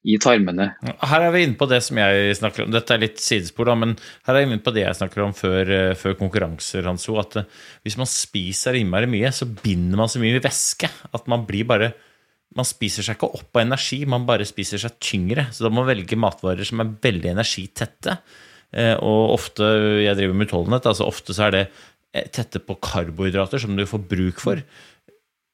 [0.02, 0.72] i tarmene.
[0.82, 2.72] Her er vi inne på det som jeg snakker om.
[2.74, 3.94] Dette er litt sidespor, da, men
[4.26, 6.88] her er vi inne på det jeg snakker om før, eh, før konkurranser.
[6.90, 7.50] Hanso, at eh,
[7.86, 11.94] Hvis man spiser innmari mye, så binder man så mye væske at man blir bare
[12.52, 15.46] Man spiser seg ikke opp av energi, man bare spiser seg tyngre.
[15.56, 18.18] Så da må man velge matvarer som er veldig energitette.
[18.76, 19.64] Eh, og ofte
[20.04, 21.66] Jeg driver med utholdenhet, altså ofte så er det
[22.36, 24.60] tette på karbohydrater som du får bruk for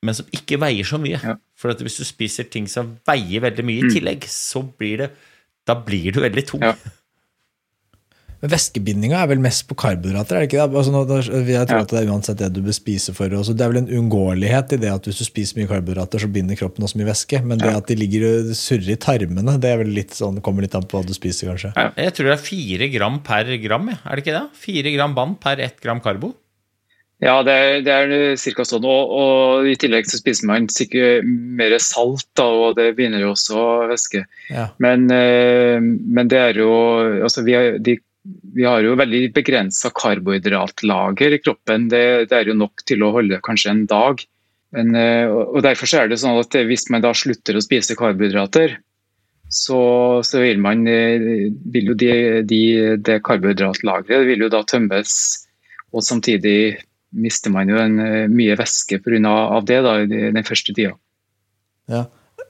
[0.05, 1.17] men som ikke veier så mye.
[1.17, 1.37] Ja.
[1.57, 3.95] For hvis du spiser ting som veier veldig mye i mm.
[3.95, 5.11] tillegg, så blir det
[5.67, 6.63] Da blir du veldig tung.
[6.63, 6.77] Ja.
[8.37, 10.37] Men Væskebindinga er vel mest på karbohydrater?
[10.37, 10.77] er det ikke det?
[10.77, 13.33] Altså, jeg tror at det er uansett det du bør spise for.
[13.33, 13.55] Også.
[13.57, 16.59] Det er vel en uunngåelighet i det at hvis du spiser mye karbohydrater, så binder
[16.59, 17.41] kroppen også mye væske.
[17.49, 20.67] Men det at de ligger og surrer i tarmene, det er vel litt sånn, kommer
[20.67, 21.73] litt an på hva du spiser, kanskje.
[21.97, 24.45] Jeg tror det er fire gram per gram, er det ikke det?
[24.67, 26.35] Fire gram vann per ett gram karbo?
[27.23, 28.85] Ja, det er, det er cirka sånn.
[28.85, 33.31] Og, og, I tillegg så spiser man sikkert mer salt, da, og det begynner jo
[33.33, 34.21] også væske.
[34.53, 34.67] Ja.
[34.83, 36.69] Men, eh, men, det er jo
[37.25, 37.97] altså vi, har, de,
[38.53, 41.89] vi har jo veldig begrensa karbohydratlager i kroppen.
[41.89, 44.21] Det, det, er jo nok til å holde kanskje en dag.
[44.77, 48.77] Men, eh, og Derfor er det sånn at hvis man da slutter å spise karbohydrater,
[49.49, 49.79] så,
[50.27, 52.11] så vil, man, eh, vil jo de,
[52.45, 52.61] de,
[53.01, 55.15] det karbohydratlageret vil jo da tømmes.
[55.95, 56.83] Og samtidig
[57.15, 59.33] mister man jo en, eh, mye væske pga.
[59.57, 60.95] Av det da, den første tida.
[61.87, 62.05] Ja.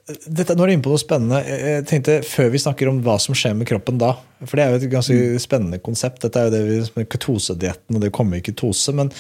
[0.08, 1.42] Dette, nå er du inne på noe spennende.
[1.44, 4.72] Jeg tenkte Før vi snakker om hva som skjer med kroppen da For det er
[4.72, 5.42] jo et ganske mm.
[5.44, 6.22] spennende konsept.
[6.24, 6.62] Dette er jo det
[6.96, 8.96] vi, ketosedietten og det kommer i ketose.
[8.96, 9.12] Men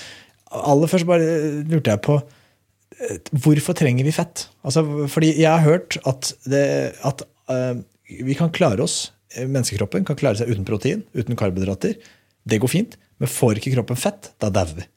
[0.47, 1.27] aller først bare
[1.67, 4.47] lurte jeg på eh, Hvorfor trenger vi fett?
[4.63, 6.65] Altså, fordi jeg har hørt at, det,
[7.03, 7.75] at uh,
[8.07, 11.99] vi kan klare oss, menneskekroppen kan klare seg uten protein, uten karbohydrater.
[12.47, 12.95] Det går fint.
[13.19, 14.87] Men får ikke kroppen fett, da dauer vi.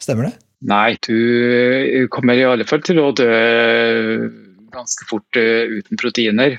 [0.00, 0.34] Stemmer det?
[0.70, 3.30] Nei, du kommer i alle fall til å dø
[4.70, 6.58] ganske fort uh, uten proteiner.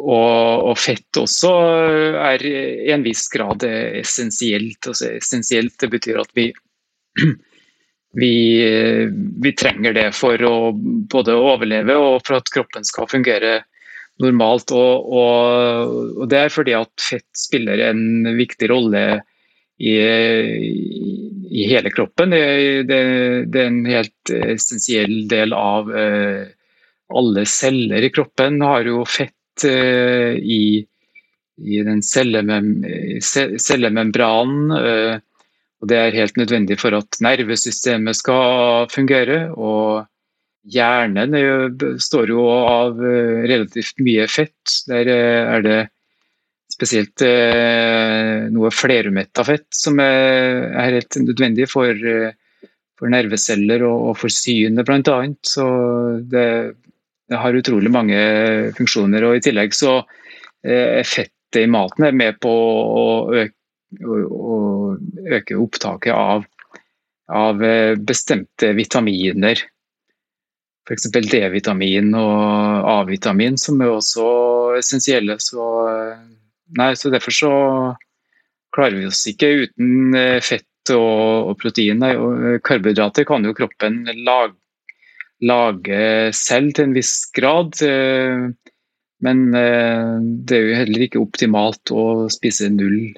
[0.00, 1.50] Og, fett også
[2.22, 4.88] er i en viss grad essensielt.
[4.88, 6.48] Altså, essensielt betyr at vi,
[8.22, 8.34] vi,
[9.44, 13.60] vi, trenger det for å både overleve og for at kroppen skal fungere
[14.22, 14.72] normalt.
[14.72, 19.04] Og, og, og det er fordi at fett spiller en viktig rolle
[19.80, 19.96] i,
[21.50, 22.30] i hele kroppen.
[22.30, 23.00] Det, det,
[23.46, 26.50] det, er en helt essensiell del av eh,
[27.16, 28.60] alle celler i kroppen.
[28.62, 30.84] har jo fett eh, i,
[31.64, 32.70] i, den cellemem,
[33.24, 34.76] cellemembranen.
[34.76, 35.18] Eh,
[35.80, 39.46] og det er helt nødvendig for at nervesystemet skal fungere.
[39.56, 40.04] og
[40.68, 41.32] Hjernen
[41.80, 44.74] består jo av relativt mye fett.
[44.90, 45.78] Der er det
[46.80, 52.32] spesielt eh, noe flerumetta fett, som er, helt nødvendig for, eh,
[52.96, 55.18] for nerveceller og, for synet bl.a.
[56.32, 56.46] Det,
[57.28, 58.22] det, har utrolig mange
[58.78, 59.28] funksjoner.
[59.28, 63.56] og I tillegg så eh, er fettet i maten er med på å øke,
[64.00, 64.96] å,
[65.36, 66.48] øke opptaket av,
[67.28, 69.66] av eh, bestemte vitaminer.
[70.88, 71.10] F.eks.
[71.12, 74.30] D-vitamin og A-vitamin, som er også
[74.80, 75.36] essensielle.
[75.44, 76.28] Så eh,
[76.78, 77.52] Nei, så Derfor så
[78.74, 82.02] klarer vi oss ikke uten eh, fett og, og protein.
[82.06, 84.54] Og karbohydrater kan jo kroppen lage,
[85.42, 86.00] lage
[86.36, 87.80] selv til en viss grad.
[87.82, 88.50] Eh,
[89.20, 93.10] men det er jo heller ikke optimalt å spise null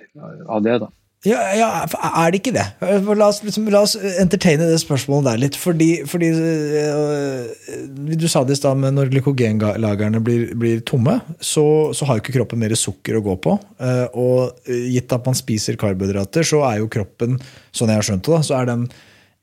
[0.51, 0.81] av det.
[0.83, 0.89] da.
[1.23, 2.65] Ja, ja, er det ikke det?
[2.83, 5.59] La oss, liksom, la oss entertaine det spørsmålet der litt.
[5.61, 11.65] Fordi, fordi øh, Du sa det i stad, men når glykogenlagrene blir, blir tomme, så,
[11.95, 13.55] så, har jo ikke kroppen mer sukker å gå på.
[13.79, 17.39] Uh, og gitt at man spiser karbohydrater, så er jo kroppen,
[17.71, 18.91] sånn jeg har skjønt det, så er den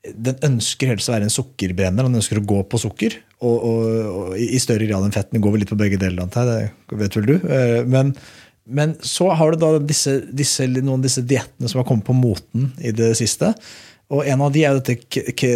[0.00, 2.06] den ønsker helst å være en sukkerbrenner.
[2.06, 3.18] Den ønsker å gå på sukker.
[3.40, 3.80] og, og,
[4.16, 5.28] og i større grad enn fett.
[5.32, 6.70] Den går vel litt på begge deler, antar jeg.
[6.88, 7.34] Det vet vel du.
[7.36, 8.14] Eh, men,
[8.70, 12.16] men så har du da disse, disse, noen av disse diettene som har kommet på
[12.16, 13.52] moten i det siste.
[14.10, 14.96] Og en av de er dette
[15.38, 15.50] ke,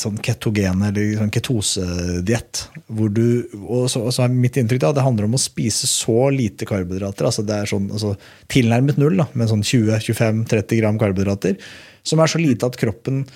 [0.00, 2.62] sånn ketogene, eller sånn ketosediett.
[2.88, 3.18] Og
[3.60, 7.28] og så er mitt inntrykk da, det handler om å spise så lite karbohydrater.
[7.28, 8.14] altså Det er sånn, altså,
[8.52, 11.58] tilnærmet null, da, med sånn 20-25-30 gram karbohydrater.
[12.04, 13.26] Som er så lite at kroppen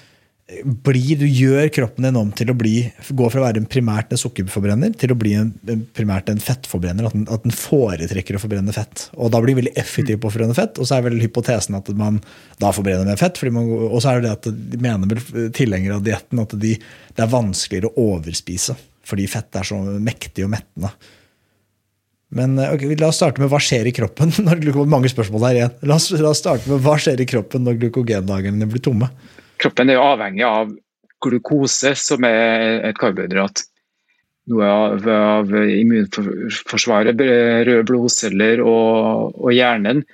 [0.48, 4.14] bli, du gjør kroppen din om til å bli, gå fra å være en primært
[4.14, 5.50] en sukkerforbrenner til å bli en,
[5.96, 7.04] primært en fettforbrenner.
[7.04, 9.08] At den, at den, foretrekker å forbrenne fett.
[9.20, 10.80] Og da blir den veldig effektiv på å forbrenne fett.
[10.80, 12.22] Og så er vel hypotesen at man
[12.62, 13.42] da forbrenner mer fett.
[13.44, 17.24] og så er det det at de mener vel tilhengere av dietten at de, det
[17.24, 18.76] er vanskeligere å overspise.
[19.08, 20.94] Fordi fett er så mektig og mettende.
[22.32, 25.76] Men okay, La oss starte med hva skjer i kroppen når mange spørsmål her igjen.
[25.92, 29.12] La oss, la oss starte med hva skjer i kroppen når glykogenlagrene blir tomme
[29.60, 30.70] kroppen er avhengig av
[31.24, 33.64] glukose, som er et karbohydrat.
[34.48, 40.04] Noe av, av immunforsvaret, røde blodceller og, og hjernen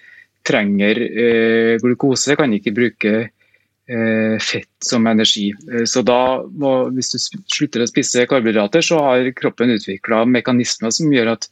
[0.44, 5.50] trenger eh, glukose, kan ikke bruke eh, fett som energi.
[5.70, 7.18] Eh, så da må, Hvis du
[7.52, 11.48] slutter å spise karbohydrater, så har kroppen utvikla mekanismer som gjør at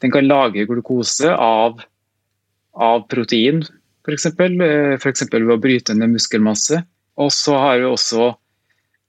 [0.00, 1.82] den kan lage glukose av,
[2.72, 3.60] av protein,
[4.06, 4.30] f.eks.
[4.32, 5.26] F.eks.
[5.32, 6.80] ved å bryte ned muskelmasse.
[7.20, 8.30] Og så har jo også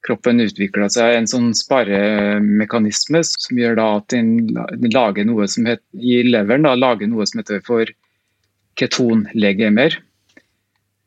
[0.06, 4.32] kroppen utvikla seg en sånn sparemekanisme som gjør da at den
[4.91, 7.91] lager noe som heter, i leveren da, lager noe som heter for
[8.80, 10.00] ketonlegemer.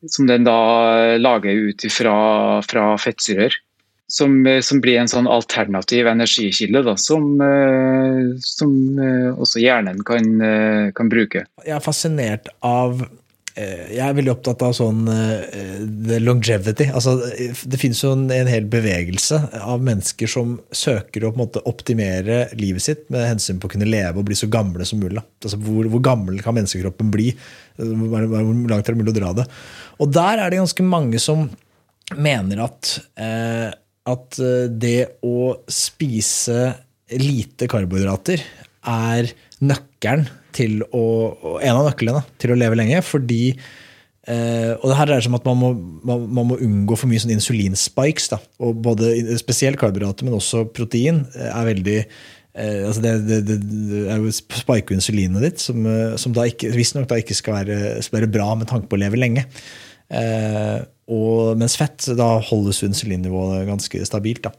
[0.07, 2.15] Som den da lager ut fra,
[2.65, 3.53] fra fettsyrer.
[4.05, 7.39] Som, som, blir en sånn alternativ energikilde da, som,
[8.45, 8.75] som
[9.33, 10.27] også hjernen kan,
[10.93, 11.41] kan bruke.
[11.65, 13.24] Jeg er fascinert av Eh,
[13.55, 16.89] jeg er veldig opptatt av sånn the longevity.
[16.91, 17.13] Altså,
[17.63, 22.83] det finnes jo en, en, hel bevegelse av mennesker som søker å måte, optimere livet
[22.83, 25.23] sitt med hensyn på å kunne leve og bli så gamle som mulig.
[25.39, 27.29] Altså, hvor, hvor, gammel kan menneskekroppen bli?
[27.79, 29.47] Hvor, langt er det mulig å dra det?
[30.03, 31.47] Og der er det ganske mange som
[32.19, 33.69] mener at, eh,
[34.11, 36.73] at det å spise
[37.15, 38.43] lite karbohydrater
[38.91, 39.31] er
[39.63, 41.05] nøkkelen til å,
[41.59, 43.01] en av nøklene til å leve lenge.
[43.05, 43.57] fordi
[44.25, 45.67] Uh, og det her dreier seg om at man må,
[46.09, 48.31] man, man må unngå for mye sånn insulinspikes.
[48.31, 48.39] Da.
[48.57, 53.59] og både Spesielt karbohydrater, men også protein eh, er veldig uh, altså det, det, det,
[53.61, 55.85] det, er jo spike insulinet ditt, som,
[56.17, 59.21] som da ikke, visstnok ikke skal være, skal være, bra med tanke på å leve
[59.21, 59.45] lenge.
[60.09, 64.47] Eh, og mens fett, da holdes insulinnivået ganske stabilt.
[64.47, 64.51] Da.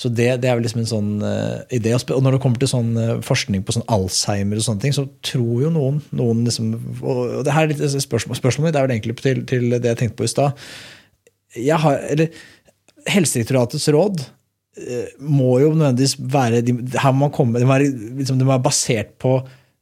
[0.00, 1.92] Så det, det, er vel liksom en sånn uh, idé.
[1.92, 5.04] Og når det kommer til sånn uh, forskning på sånn Alzheimer, og sånne ting, så
[5.26, 6.72] tror jo noen, noen liksom,
[7.04, 10.00] og det her er litt spørsmål, Spørsmålet mitt er vel egentlig til, til, det jeg
[10.00, 10.56] tenkte på i stad.
[13.10, 18.40] Helsedirektoratets råd uh, må jo nødvendigvis være de, her må komme, de må være, liksom,
[18.40, 19.36] det må være basert på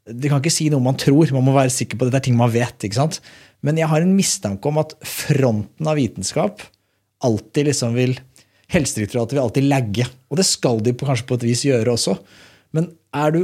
[0.09, 2.27] De kan ikke si noe man tror, man må være sikker på at dette er
[2.31, 2.77] ting man vet.
[2.85, 3.21] ikke sant?
[3.67, 6.63] Men jeg har en mistanke om at fronten av vitenskap
[7.27, 8.19] alltid liksom vil
[8.69, 10.05] Helsedirektoratet vil alltid lagge.
[10.29, 12.19] Og det skal de kanskje på et vis gjøre også.
[12.77, 13.41] Men er du,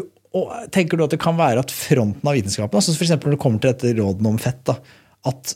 [0.75, 3.15] tenker du at det kan være at fronten av vitenskapen, altså f.eks.
[3.17, 4.77] når det kommer til dette rådene om fett, da,
[5.31, 5.55] at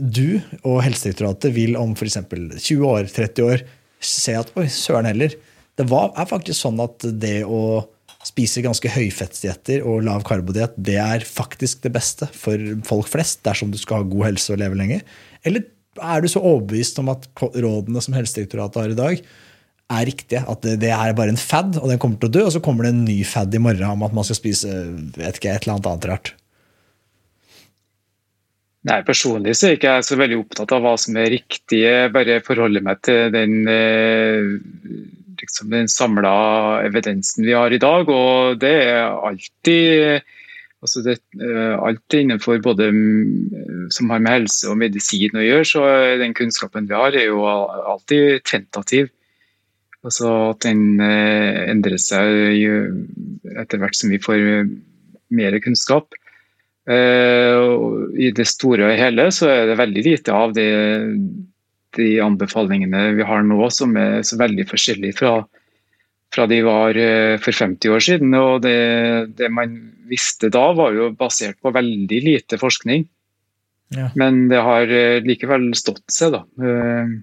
[0.00, 2.18] du og Helsedirektoratet vil om f.eks.
[2.26, 3.66] 20 år, 30 år
[4.02, 5.36] se at oi, søren heller.
[5.76, 7.60] Det var, er faktisk sånn at det å
[8.26, 13.70] spiser ganske høyfettsdietter og lav karbodiett, det er faktisk det beste for folk flest dersom
[13.72, 15.02] du skal ha god helse og leve lenge?
[15.46, 15.68] Eller
[16.02, 19.20] er du så overbevist om at rådene som Helsedirektoratet har i dag,
[19.96, 20.42] er riktige?
[20.50, 22.62] At det, det, er bare en fad, og den kommer til å dø, og så
[22.64, 24.74] kommer det en ny fad i morgen om at man skal spise
[25.16, 26.34] vet ikke, et eller annet annet rart?
[28.86, 31.80] Nei, Personlig så er jeg ikke så veldig opptatt av hva som er riktig.
[32.14, 34.52] Bare forholder meg til den eh,
[35.40, 36.32] liksom den samla
[36.86, 38.08] evidensen vi har i dag.
[38.08, 40.22] Og det er alltid
[40.84, 45.66] altså det, eh, alt innenfor både mm, som har med helse og medisin å gjøre,
[45.66, 45.84] så
[46.20, 49.10] den kunnskapen vi har, er jo alltid tentativ.
[50.06, 52.62] Altså at den eh, endrer seg
[53.56, 54.68] etter hvert som vi får
[55.34, 56.14] mer kunnskap.
[56.86, 60.68] I det store og hele så er det veldig lite av det
[61.98, 65.34] de anbefalingene vi har nå, som er så veldig forskjellige fra,
[66.34, 68.34] fra de var eh, for 50 år siden.
[68.38, 68.78] Og det,
[69.38, 69.76] det, man
[70.10, 73.06] visste da, var jo basert på veldig lite forskning.
[73.94, 74.10] Ja.
[74.18, 76.44] Men det har eh, likevel stått seg, da.
[76.56, 77.16] Eh,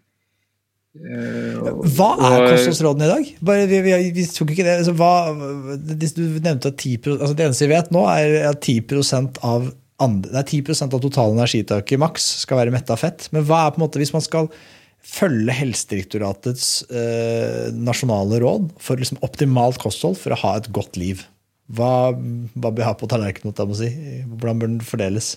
[0.94, 3.30] hva er kostholdsrådene i dag?
[3.42, 4.76] Bare, vi, vi, vi, tok ikke det.
[4.84, 5.34] Altså, hva,
[5.82, 9.72] du nevnte at 10 altså Det eneste vi vet nå, er at 10 av
[10.02, 13.28] andre, det er 10% av totale energitaket maks skal være metta fett.
[13.36, 14.50] Men hva er på en måte, hvis man skal
[15.04, 21.26] følge Helsedirektoratets eh, nasjonale råd for liksom optimalt kosthold for å ha et godt liv?
[21.74, 23.76] Hva, hva bør vi ha på tallerkenen?
[23.78, 23.90] si?
[24.28, 25.36] Hvordan bør den fordeles?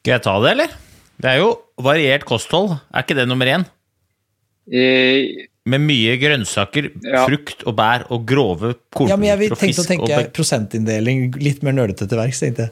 [0.00, 0.78] Skal jeg ta det, eller?
[1.20, 1.50] Det er jo
[1.80, 2.78] variert kosthold.
[2.88, 3.66] Er ikke det nummer én?
[4.70, 7.26] Eh, Med mye grønnsaker, Ja.
[7.28, 8.74] frukt og bær og grove
[9.06, 12.40] Ja, men jeg vil og tenkte å tenke og prosentinndeling, litt mer nerdete til verks,
[12.40, 12.70] tenkte jeg.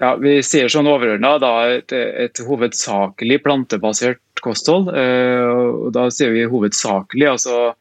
[0.00, 1.36] Ja, Vi sier sånn overordna
[1.76, 4.88] et, et hovedsakelig plantebasert kosthold.
[4.88, 5.44] eh,
[5.86, 7.74] og Da sier vi hovedsakelig, altså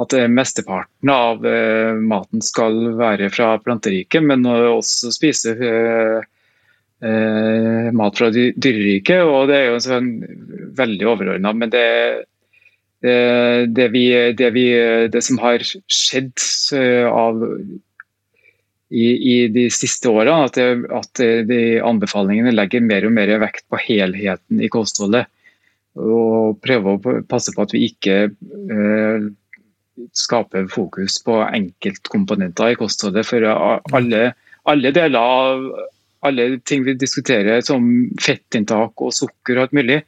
[0.00, 6.22] at eh, mesteparten av eh, maten skal være fra planteriket, men også spise eh,
[7.04, 9.20] eh, mat fra dy- dyreriket.
[9.22, 10.10] og Det er jo sånn
[10.74, 11.52] veldig overordna.
[11.54, 12.24] Men det,
[13.02, 14.04] det, det, vi,
[14.38, 14.66] det, vi,
[15.12, 16.32] det som har skjedd
[16.78, 17.42] eh, av
[18.92, 20.58] i, i de siste årene at,
[21.00, 25.30] at de anbefalingene legger mer og mer vekt på helheten i kostholdet.
[25.96, 29.30] Og prøver å passe på at vi ikke eh,
[30.16, 33.26] skaper fokus på enkeltkomponenter i kostholdet.
[33.28, 34.22] For alle,
[34.68, 35.66] alle deler av
[36.22, 37.86] alle ting vi diskuterer, som
[38.22, 39.98] fettinntak og sukker og alt mulig,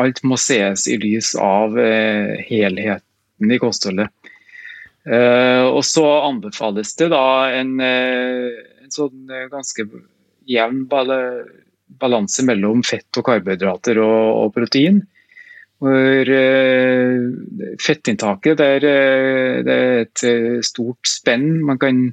[0.00, 4.12] alt må ses i lys av eh, helheten i kostholdet.
[5.02, 8.48] Eh, og så anbefales det da en, eh,
[8.84, 9.86] en sånn ganske
[10.48, 15.02] jevn balanse mellom fett og karbohydrater og, og protein.
[15.82, 16.28] Hvor
[17.82, 18.84] fettinntaket er,
[19.66, 20.22] det er et
[20.62, 21.56] stort spenn.
[21.66, 22.04] Man kan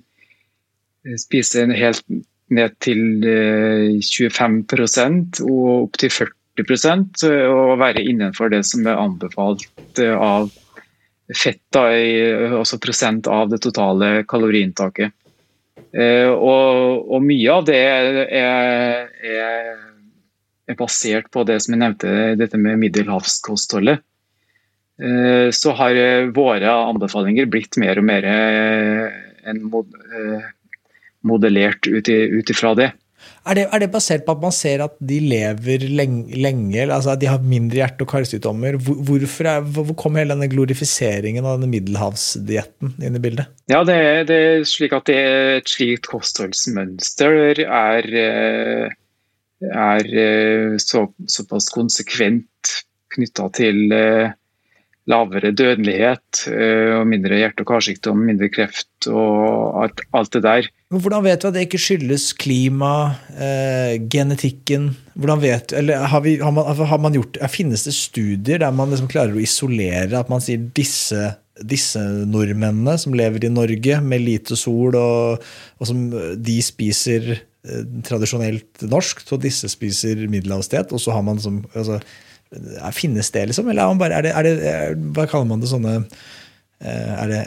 [1.22, 2.02] spise helt
[2.50, 9.00] ned til eh, 25 og opp til 40 eh, og være innenfor det som er
[9.00, 10.50] anbefalt eh, av
[11.30, 15.14] fett, da, i, altså prosent av det totale kaloriinntaket.
[15.94, 19.80] Eh, og, og mye av det er, er,
[20.70, 24.04] er basert på det som jeg nevnte, dette med middelhavskostholdet.
[25.00, 29.06] Eh, så har eh, våre anbefalinger blitt mer og mer eh,
[29.48, 30.50] en mod, eh,
[31.24, 32.92] modellert ut ifra det.
[33.48, 37.14] Er det, er det basert på at man ser at de lever lenge, lenge altså
[37.14, 38.76] at de har mindre hjerte- og karsykdommer?
[38.84, 43.52] Hvor, er, hvor kom hele denne glorifiseringen av denne middelhavsdietten inn i bildet?
[43.72, 48.98] Ja, det det er slik at et slikt kostholdsmønster er, eh,
[49.70, 52.76] er eh, så, såpass konsekvent
[53.16, 54.36] knytta til eh,
[55.10, 60.68] lavere dødelighet og mindre hjerte- og karsykdom, mindre kreft og alt, alt det der.
[60.90, 64.88] Hvordan vet du at det ikke skyldes klima, eh, genetikken?
[65.14, 68.90] Hvordan vet, eller har, vi, har, man, har man gjort, Finnes det studier der man
[68.90, 71.28] liksom klarer å isolere at man sier disse,
[71.62, 75.46] disse nordmennene som lever i Norge med lite sol, og,
[75.78, 76.08] og som
[76.42, 82.02] de spiser eh, tradisjonelt norsk, og disse spiser middelhavsdiett, og så har man som altså,
[82.98, 83.68] Finnes det, liksom?
[83.70, 86.00] Eller er, bare, er, det, er det Hva kaller man det sånne
[86.80, 87.40] Er det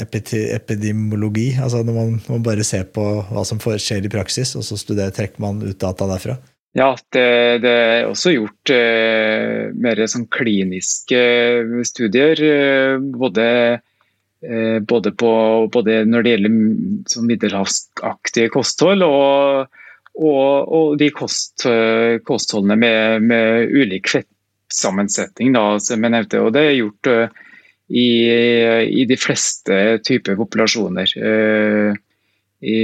[0.53, 1.55] epidemiologi?
[1.57, 5.15] Altså når man, man bare ser på hva som skjer i praksis, og så studerer,
[5.17, 6.37] trekker man ut data derfra?
[6.73, 7.25] Ja, det,
[7.61, 11.21] det er også gjort eh, mer sånn kliniske
[11.85, 12.41] studier.
[12.41, 13.47] Eh, både,
[14.41, 15.33] eh, både, på,
[15.73, 16.57] både når det gjelder
[17.13, 19.69] sånn middelhavsaktige kosthold, og,
[20.17, 26.41] og, og de kost, eh, kostholdene med, med ulik fettsammensetning, da, som jeg nevnte.
[26.41, 27.43] Og det er gjort eh,
[27.93, 28.09] i,
[28.89, 31.13] i de fleste typer populasjoner.
[31.19, 31.93] Eh,
[32.63, 32.79] i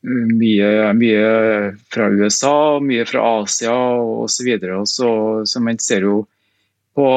[0.00, 1.30] mye, mye
[1.92, 3.74] fra USA, mye fra Asia
[4.24, 4.50] osv.
[4.56, 5.10] Så, så,
[5.44, 6.22] så man ser jo
[6.96, 7.08] på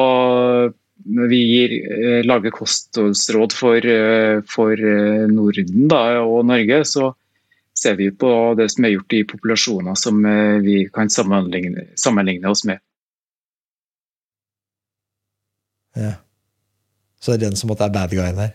[1.04, 4.84] når vi gir, eh, lager kostholdsråd for, eh, for
[5.28, 7.12] Norden da, og Norge, så
[7.74, 10.20] ser vi på det som er gjort i populasjoner som
[10.62, 12.78] vi kan sammenligne, sammenligne oss med.
[15.98, 16.14] Ja.
[17.24, 18.52] Så det er den som måtte er bad guyen her.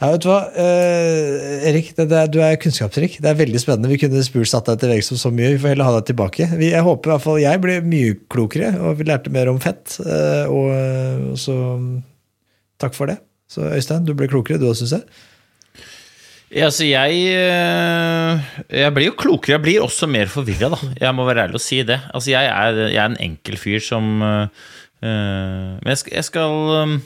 [0.00, 3.18] Ja, vet du hva, eh, Erik, det, det, du er kunnskapsrik.
[3.22, 3.90] Det er veldig spennende.
[3.92, 5.52] Vi kunne spurt satt deg til veggs om så mye.
[5.54, 6.48] Vi får heller ha deg tilbake.
[6.58, 9.60] Vi, jeg håper i hvert fall jeg ble mye klokere, og vi lærte mer om
[9.62, 9.98] fett.
[10.02, 10.72] eh, og,
[11.34, 11.58] og så
[12.82, 13.20] takk for det.
[13.52, 15.06] Så Øystein, du ble klokere, du òg, syns jeg.
[16.52, 18.50] Ja, altså jeg eh,
[18.82, 19.54] Jeg blir jo klokere.
[19.54, 20.80] Jeg blir også mer forvirra, da.
[20.98, 22.00] Jeg må være ærlig og si det.
[22.10, 24.66] Altså, jeg er, jeg er en enkel fyr som eh,
[25.04, 26.98] Men jeg skal, jeg skal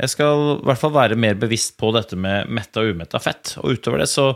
[0.00, 3.54] jeg skal i hvert fall være mer bevisst på dette med metta og umetta fett.
[3.60, 4.30] Og utover det så,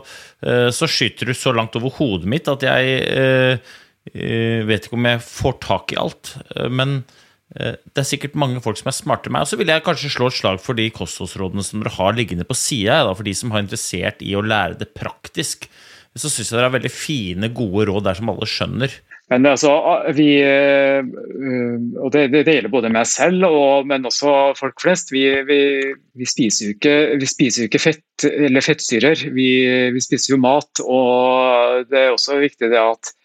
[0.45, 3.57] eh, så skyter du så langt over hodet mitt at jeg eh,
[4.13, 6.35] eh, vet ikke om jeg får tak i alt.
[6.55, 6.99] Eh, Men
[7.55, 9.47] eh, det er sikkert mange folk som er smartere enn meg.
[9.47, 12.45] Og så vil jeg kanskje slå et slag for de kostholdsrådene som dere har liggende
[12.47, 13.01] på sida.
[13.13, 15.65] For de som har interessert i å lære det praktisk.
[16.15, 18.93] Så syns jeg dere har veldig fine, gode råd der som alle skjønner.
[19.33, 19.71] Men altså,
[20.13, 20.27] vi,
[21.97, 25.09] og det, det, gjelder både meg selv, og, men også folk flest.
[25.15, 25.59] Vi, vi,
[26.13, 26.97] vi spiser jo ikke,
[27.31, 28.25] spiser ikke, fett
[28.67, 29.49] fettsyrer, vi,
[30.03, 30.83] spiser jo mat.
[30.85, 33.15] Og det er også viktig det at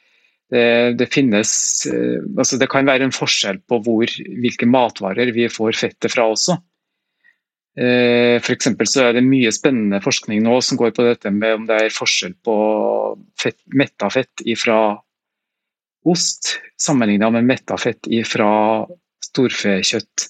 [0.51, 0.65] det,
[0.99, 1.53] det, finnes
[1.87, 6.57] altså Det kan være en forskjell på hvor, hvilke matvarer vi får fettet fra også.
[7.77, 11.77] For så er det mye spennende forskning nå som går på dette med om det
[11.85, 12.57] er forskjell på
[13.39, 14.81] fett, metta fett fra
[16.09, 18.51] ost sammenlignet med metta fett fra
[19.25, 20.29] storfekjøtt.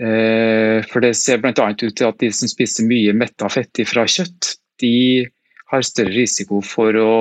[0.00, 1.52] Eh, for Det ser bl.a.
[1.72, 5.26] ut til at de som spiser mye metta fett fra kjøtt, de
[5.72, 7.14] har større risiko for å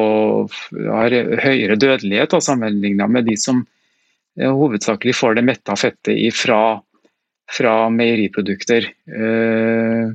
[0.92, 3.64] ha høyere dødelighet sammenlignet med de som
[4.40, 6.78] eh, hovedsakelig får det metta fettet fra,
[7.52, 8.92] fra meieriprodukter.
[9.08, 10.14] Eh,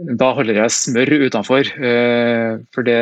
[0.00, 2.98] da holder jeg smør utenfor, eh, for det,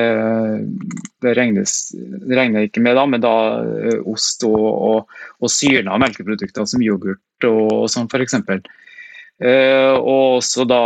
[1.22, 5.53] det, regnes, det regner jeg ikke med da, men da eh, ost og, og, og
[5.53, 8.38] syrna melkeprodukter som yoghurt og, og sånn f.eks.
[9.38, 10.82] Eh, og også da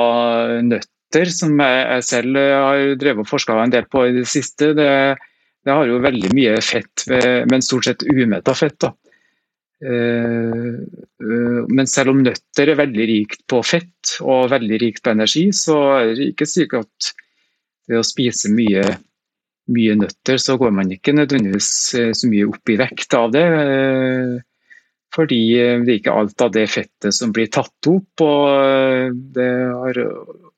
[0.66, 4.72] nøtter, som jeg selv har drevet og forska en del på i det siste.
[4.76, 4.90] Det,
[5.64, 7.04] det har jo veldig mye fett,
[7.48, 8.78] men stort sett umetta fett.
[8.80, 8.94] da.
[9.82, 10.74] Eh,
[11.26, 15.48] eh, men selv om nøtter er veldig rikt på fett og veldig rikt på energi,
[15.56, 17.10] så er det ikke sikkert at
[17.90, 18.84] ved å spise mye,
[19.74, 23.46] mye nøtter, så går man ikke nødvendigvis eh, så mye opp i vekt av det.
[25.12, 25.40] Fordi
[25.84, 28.22] det er ikke alt av det fettet som blir tatt opp.
[28.24, 29.98] og Det har,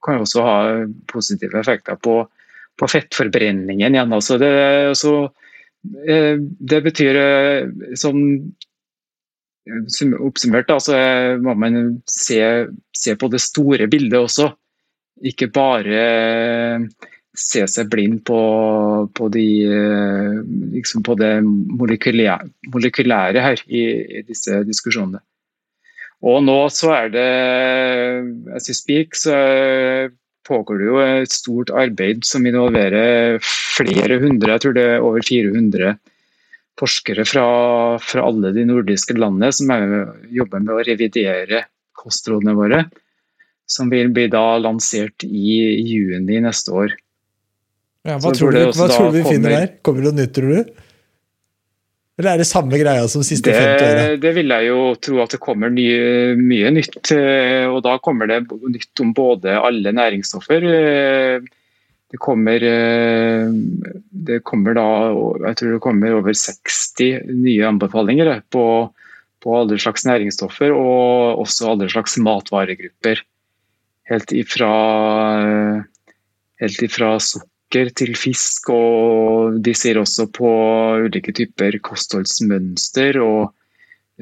[0.04, 0.58] kan også ha
[1.10, 2.20] positive effekter på,
[2.78, 4.14] på fettforbrenningen igjen.
[4.14, 4.52] Altså det,
[4.92, 5.16] altså,
[5.82, 7.18] det betyr
[7.98, 8.22] sånn
[9.64, 10.96] Oppsummert da, så
[11.40, 11.78] må man
[12.10, 12.38] se,
[12.92, 14.50] se, på det store bildet også.
[15.24, 16.84] Ikke bare eh,
[17.34, 18.40] se seg blind på,
[19.16, 20.40] på, de, eh,
[20.74, 23.84] liksom på det molekylære, molekylære her i,
[24.20, 25.22] i, disse diskusjonene.
[26.24, 27.30] Og nå så er det
[28.56, 29.34] as you speak, så
[30.44, 35.24] pågår det jo et stort arbeid som involverer flere hundre, jeg tror det er over
[35.24, 35.96] 400
[36.80, 37.46] forskere fra,
[38.02, 39.70] fra, alle de nordiske landene som
[40.34, 41.64] jobber med å revidere
[41.96, 42.84] kostrådene våre.
[43.64, 45.54] Som vil bli da lansert i
[45.88, 46.96] juni neste år.
[48.04, 49.70] Ja, hva, tror du, hva tror du, vi finner der?
[49.86, 50.82] Kommer det noe nytt, tror du?
[52.20, 54.02] Eller er det samme greia som siste det, 50 åra?
[54.22, 57.00] Det vil jeg jo tro at det kommer nye, mye nytt.
[57.16, 61.48] Eh, og da kommer det nytt om både alle næringsstoffer eh,
[62.14, 63.48] det kommer, eh,
[64.10, 64.88] det kommer da
[65.48, 68.66] Jeg tror det kommer over 60 nye anbefalinger på,
[69.42, 73.18] på alle slags næringsstoffer og også alle slags matvaregrupper.
[74.06, 74.70] Helt ifra,
[76.62, 80.50] helt ifra sukker til fisk, og de ser også på
[81.08, 83.56] ulike typer kostholdsmønster og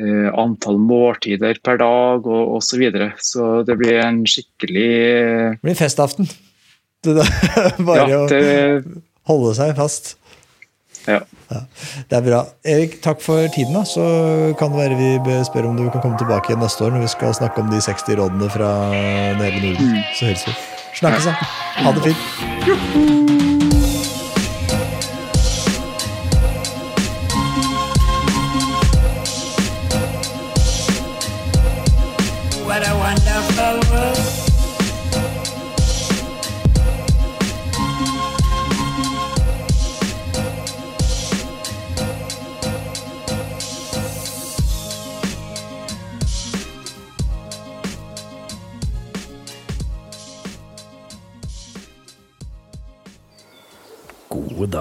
[0.00, 2.70] eh, antall måltider per dag og osv.
[2.70, 3.10] Så, videre.
[3.20, 4.88] så det blir en skikkelig
[5.58, 6.30] Det blir festaften.
[7.02, 7.14] Det
[7.88, 8.42] bare ja, det...
[9.26, 10.16] å holde seg fast.
[11.06, 11.18] Ja.
[11.50, 11.60] ja.
[12.08, 12.42] Det er bra.
[12.62, 13.74] Erik, takk for tiden.
[13.74, 13.82] da.
[13.88, 14.02] Så
[14.58, 17.14] kan det være vi spør om du kan komme tilbake igjen neste år når vi
[17.16, 18.74] skal snakke om de 60 rådene fra
[19.42, 19.96] hele Norden.
[19.96, 20.04] Mm.
[20.14, 20.60] Så hilser vi.
[21.02, 21.34] Snakkes, da.
[21.82, 23.51] Ha det fint.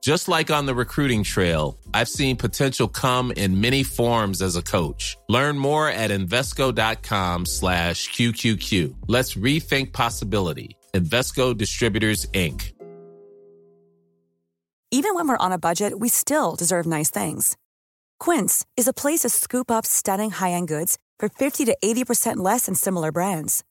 [0.00, 4.62] Just like on the recruiting trail, I've seen potential come in many forms as a
[4.62, 5.18] coach.
[5.28, 8.94] Learn more at Invesco.com slash QQQ.
[9.08, 10.76] Let's rethink possibility.
[10.94, 12.72] Investco Distributors, Inc.
[14.90, 17.56] Even when we're on a budget, we still deserve nice things.
[18.18, 22.66] Quince is a place to scoop up stunning high-end goods for 50 to 80% less
[22.66, 23.62] than similar brands.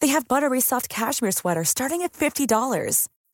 [0.00, 3.08] They have buttery soft cashmere sweaters starting at $50